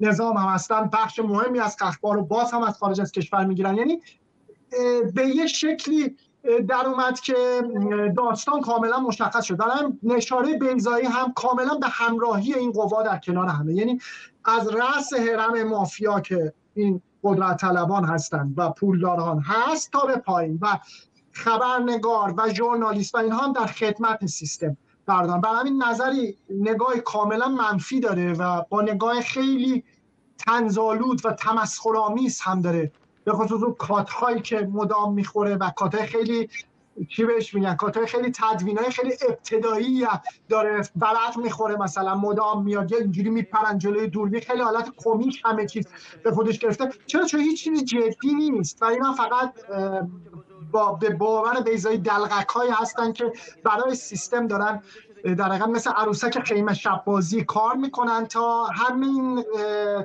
[0.00, 3.76] نظام هم هستن بخش مهمی از اخبار رو باز هم از خارج از کشور می‌گیرن.
[3.76, 4.00] یعنی
[5.14, 6.16] به یه شکلی
[6.68, 7.62] در اومد که
[8.16, 9.56] داستان کاملا مشخص شد.
[9.56, 13.74] دارم نشاره بیزایی هم کاملا به همراهی این قوا در کنار همه.
[13.74, 14.00] یعنی
[14.44, 20.58] از رأس حرم مافیا که این قدرت طلبان هستند و پولداران هست تا به پایین
[20.62, 20.78] و
[21.32, 25.40] خبرنگار و ژورنالیست و اینها هم در خدمت سیستم بردارن.
[25.40, 29.84] برای همین نظری نگاه کاملا منفی داره و با نگاه خیلی
[30.38, 32.92] تنزالود و تمسخرآمیز هم داره
[33.24, 36.48] به خصوص اون کات که مدام می‌خوره و کات خیلی
[37.08, 40.06] چی بهش میگن؟ کاتای خیلی تدوین های خیلی ابتدایی
[40.48, 45.66] داره برق می‌خوره مثلا مدام میاد یا اینجوری میپرن جلوی دوربین خیلی حالت کمیک همه
[45.66, 45.88] چیز
[46.24, 46.90] به خودش گرفته.
[47.06, 48.82] چرا؟ چون هیچ چیزی جدی نیست.
[48.82, 49.52] و اینا فقط
[50.72, 52.46] با به باور بیزایی دلغک
[52.80, 53.32] هستن که
[53.64, 54.82] برای سیستم دارن
[55.34, 59.44] در حقیقت مثل عروسک خیمه شب بازی کار می‌کنن تا همین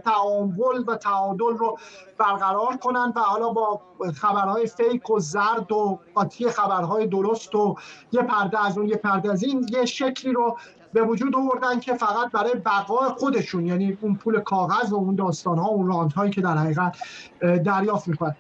[0.05, 1.77] تعامل و تعادل رو
[2.17, 3.81] برقرار کنن و حالا با
[4.15, 7.75] خبرهای فیک و زرد و قاطی خبرهای درست و
[8.11, 10.57] یه پرده از اون یه پرده از این یه شکلی رو
[10.93, 15.57] به وجود آوردن که فقط برای بقای خودشون یعنی اون پول کاغذ و اون داستان
[15.57, 16.97] ها اون راند هایی که در حقیقت
[17.41, 18.35] دریافت می‌کنن.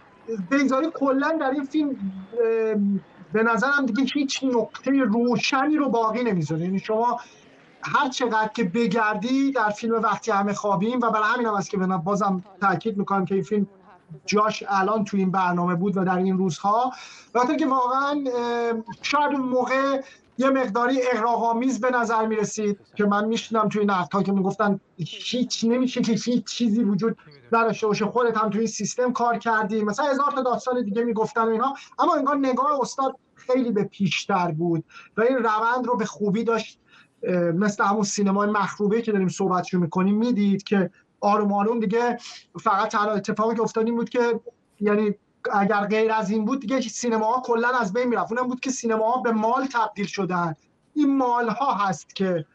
[0.51, 1.95] بگذاری کلا در این فیلم
[3.33, 6.61] به نظرم دیگه هیچ نقطه روشنی رو باقی نمی‌ذاره.
[6.61, 7.19] یعنی شما
[7.83, 11.77] هر چقدر که بگردی در فیلم وقتی همه خوابیم و برای همین هم است که
[11.77, 13.67] بازم تاکید می‌کنم که این فیلم
[14.25, 16.93] جاش الان تو این برنامه بود و در این روزها.
[17.35, 18.23] وقتی که واقعا
[19.01, 20.01] شاید اون موقع
[20.37, 25.63] یه مقداری اغراق‌آمیز به نظر می رسید که من میشنم توی نقدها که می‌گفتن هیچ
[25.63, 27.17] نمیشه که هیچ چیزی وجود
[27.51, 29.83] نداشته باشه خودت هم توی سیستم کار کردی.
[29.83, 34.83] مثلا هزار تا داستان دیگه می‌گفتن اینها اما انگار نگاه استاد خیلی به پیشتر بود
[35.17, 36.79] و این روند رو به خوبی داشت.
[37.55, 40.89] مثل همون سینمای مخروبه که داریم صحبتشو می‌کنیم می‌دید که
[41.19, 42.17] آروم دیگه
[42.59, 44.39] فقط تنها اتفاقی که افتاد بود که
[44.79, 45.15] یعنی
[45.53, 48.31] اگر غیر از این بود دیگه سینماها کلا از بین می‌رفت.
[48.31, 50.55] اونم بود که سینماها به مال تبدیل شدن.
[50.93, 52.45] این مال ها هست که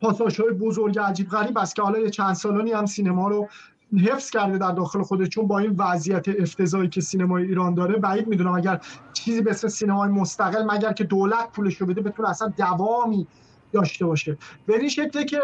[0.00, 3.48] پاساش های بزرگ عجیب غریب است که حالا چند سالانی هم سینما رو
[3.98, 8.26] حفظ کرده در داخل خودش چون با این وضعیت افتضاحی که سینمای ایران داره بعید
[8.28, 8.80] می‌دونم اگر
[9.12, 13.28] چیزی به اسم سینمای مستقل مگر که دولت پولش رو بده بتونه اصلا دوامی
[13.72, 14.38] داشته باشه.
[14.66, 15.40] به این شکله که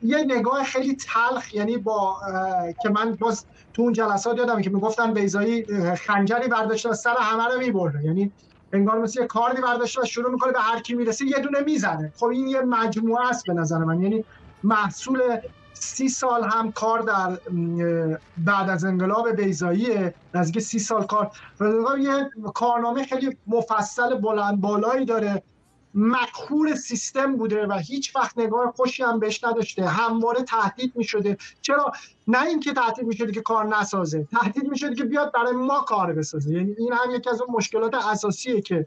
[0.00, 2.16] یه نگاه خیلی تلخ یعنی با
[2.82, 7.58] که من باز تو اون جلسات یادم که می‌گفتن بیزایی خنجری برداشته سر همه رو
[7.60, 8.32] می‌بره یعنی
[8.72, 12.12] انگار مثل یه کاردی برداشته و شروع می‌کنه به هر کی می‌رسه یه دونه می‌زنه.
[12.16, 14.02] خب این یه مجموعه است به نظر من.
[14.02, 14.24] یعنی
[14.62, 15.20] محصول
[15.80, 17.38] سی سال هم کار در
[18.38, 21.30] بعد از انقلاب بیزایی نزدیک سی سال کار.
[22.00, 25.42] یه کارنامه خیلی مفصل بلند بالایی داره.
[25.94, 29.86] مقهور سیستم بوده و هیچ وقت نگاه خوشی هم بهش نداشته.
[29.86, 31.92] همواره تهدید می شده چرا؟
[32.26, 34.28] نه اینکه تهدید می شده که کار نسازه.
[34.30, 36.52] تهدید می شده که بیاد برای ما کار بسازه.
[36.54, 38.86] یعنی این هم یکی از اون مشکلات اساسیه که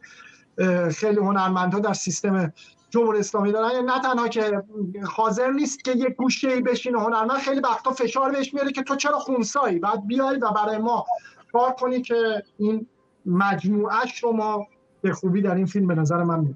[0.96, 2.54] خیلی هنرمندها در سیستم
[2.92, 3.72] جمهوری اسلامی دارن.
[3.74, 4.64] یعنی نه تنها که
[5.04, 8.96] حاضر نیست که یک گوشه ای بشینه هنرمند خیلی وقتا فشار بهش میاره که تو
[8.96, 11.06] چرا خونسایی؟ بعد بیای و برای ما
[11.52, 12.88] کار کنی که این
[13.26, 14.68] مجموعه شما
[15.02, 16.56] به خوبی در این فیلم به نظر من میاد.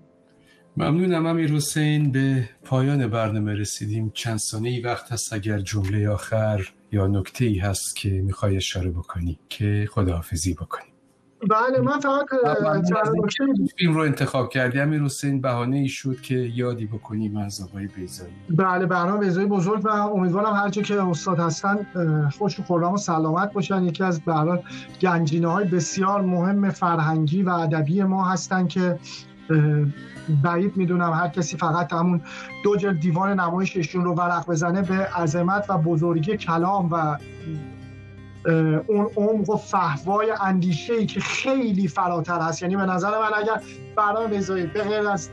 [0.78, 2.12] ممنونم امیر حسین.
[2.12, 4.12] به پایان برنامه رسیدیم.
[4.14, 8.90] چند ثانیه ای وقت هست اگر جمله آخر یا نکته ای هست که می‌خوای اشاره
[8.90, 10.95] بکنی که خداحافظی بکنی.
[11.50, 12.26] بله من فقط
[13.78, 18.34] فیلم رو انتخاب کردی؟ امیر حسین بهانه ای شد که یادی بکنی از آقای بیزایی
[18.50, 21.88] بله برنامه بیزایی بزرگ و امیدوارم هر جا که استاد هستن
[22.38, 23.84] خوش و خورم و سلامت باشن.
[23.84, 24.60] یکی از برای
[25.02, 29.00] گنجینه های بسیار مهم فرهنگی و ادبی ما هستن که
[30.44, 32.22] بعید می‌دونم هر کسی فقط همون
[32.64, 37.18] دو جلد دیوان نمایششون رو ورق بزنه به عظمت و بزرگی کلام و
[38.88, 42.62] اون عمق و فهوای اندیشه ای که خیلی فراتر هست.
[42.62, 43.62] یعنی به نظر من اگر
[43.96, 45.30] برنامه بذارید به غیر از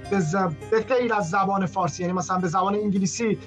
[0.71, 3.39] به غیر از زبان فارسی یعنی مثلا به زبان انگلیسی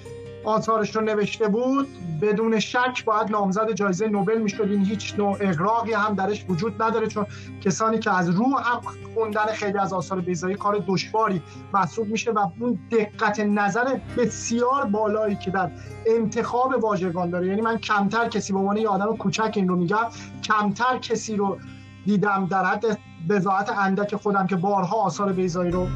[0.46, 1.88] آثارش رو نوشته بود
[2.22, 4.64] بدون شک باید نامزد جایزه نوبل می‌شد.
[4.64, 7.26] این هیچ نوع اغراقی هم درش وجود نداره چون
[7.62, 8.82] کسانی که از روح هم
[9.14, 11.42] خوندن خیلی از آثار بیزایی کار دشواری
[11.74, 15.72] محسوب میشه و اون دقت نظر بسیار بالایی که در
[16.06, 17.48] انتخاب واژگان داره.
[17.48, 20.06] یعنی من کمتر کسی به عنوان یه آدم کوچک این رو میگم
[20.44, 21.58] کمتر کسی رو
[22.06, 25.88] دیدم در حد بذات اندک خودم که بارها آثار بیزایی رو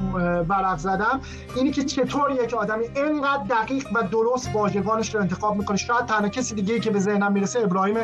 [0.43, 1.21] برق زدم.
[1.55, 5.77] اینی که چطور یک آدمی اینقدر دقیق و درست واژگانش رو انتخاب می‌کنه.
[5.77, 7.97] شاید تنها کسی دیگه که به ذهنم می‌رسه ابراهیم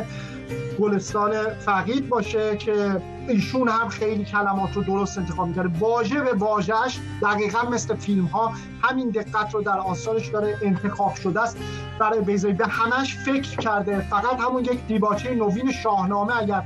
[0.80, 7.00] گلستان فقید باشه که ایشون هم خیلی کلمات رو درست انتخاب می‌کنه واژه به واژهش
[7.22, 8.52] دقیقا مثل فیلم ها
[8.82, 11.56] همین دقت رو در آثارش داره انتخاب شده است.
[11.98, 14.00] برای بیزایی به همش فکر کرده.
[14.00, 16.62] فقط همون یک دیباچه نوین شاهنامه اگر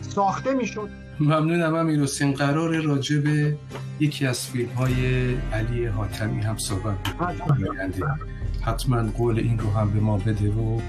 [0.00, 2.32] ساخته می‌شد ممنونم امیر حسین.
[2.32, 3.56] قرار راجع به
[4.00, 4.94] یکی از فیلم های
[5.52, 7.66] علی حاتمی هم صحبت بکنیم
[8.62, 9.02] حتما.
[9.02, 10.80] قول این رو هم به ما بده و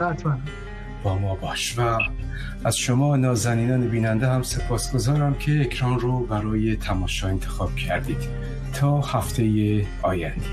[1.03, 1.79] با ما باش.
[1.79, 1.97] و
[2.63, 8.29] از شما نازنینان بیننده هم سپاسگزارم که اکران رو برای تماشا انتخاب کردید.
[8.73, 10.45] تا هفته آینده.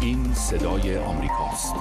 [0.00, 1.74] این صدای آمریکاست.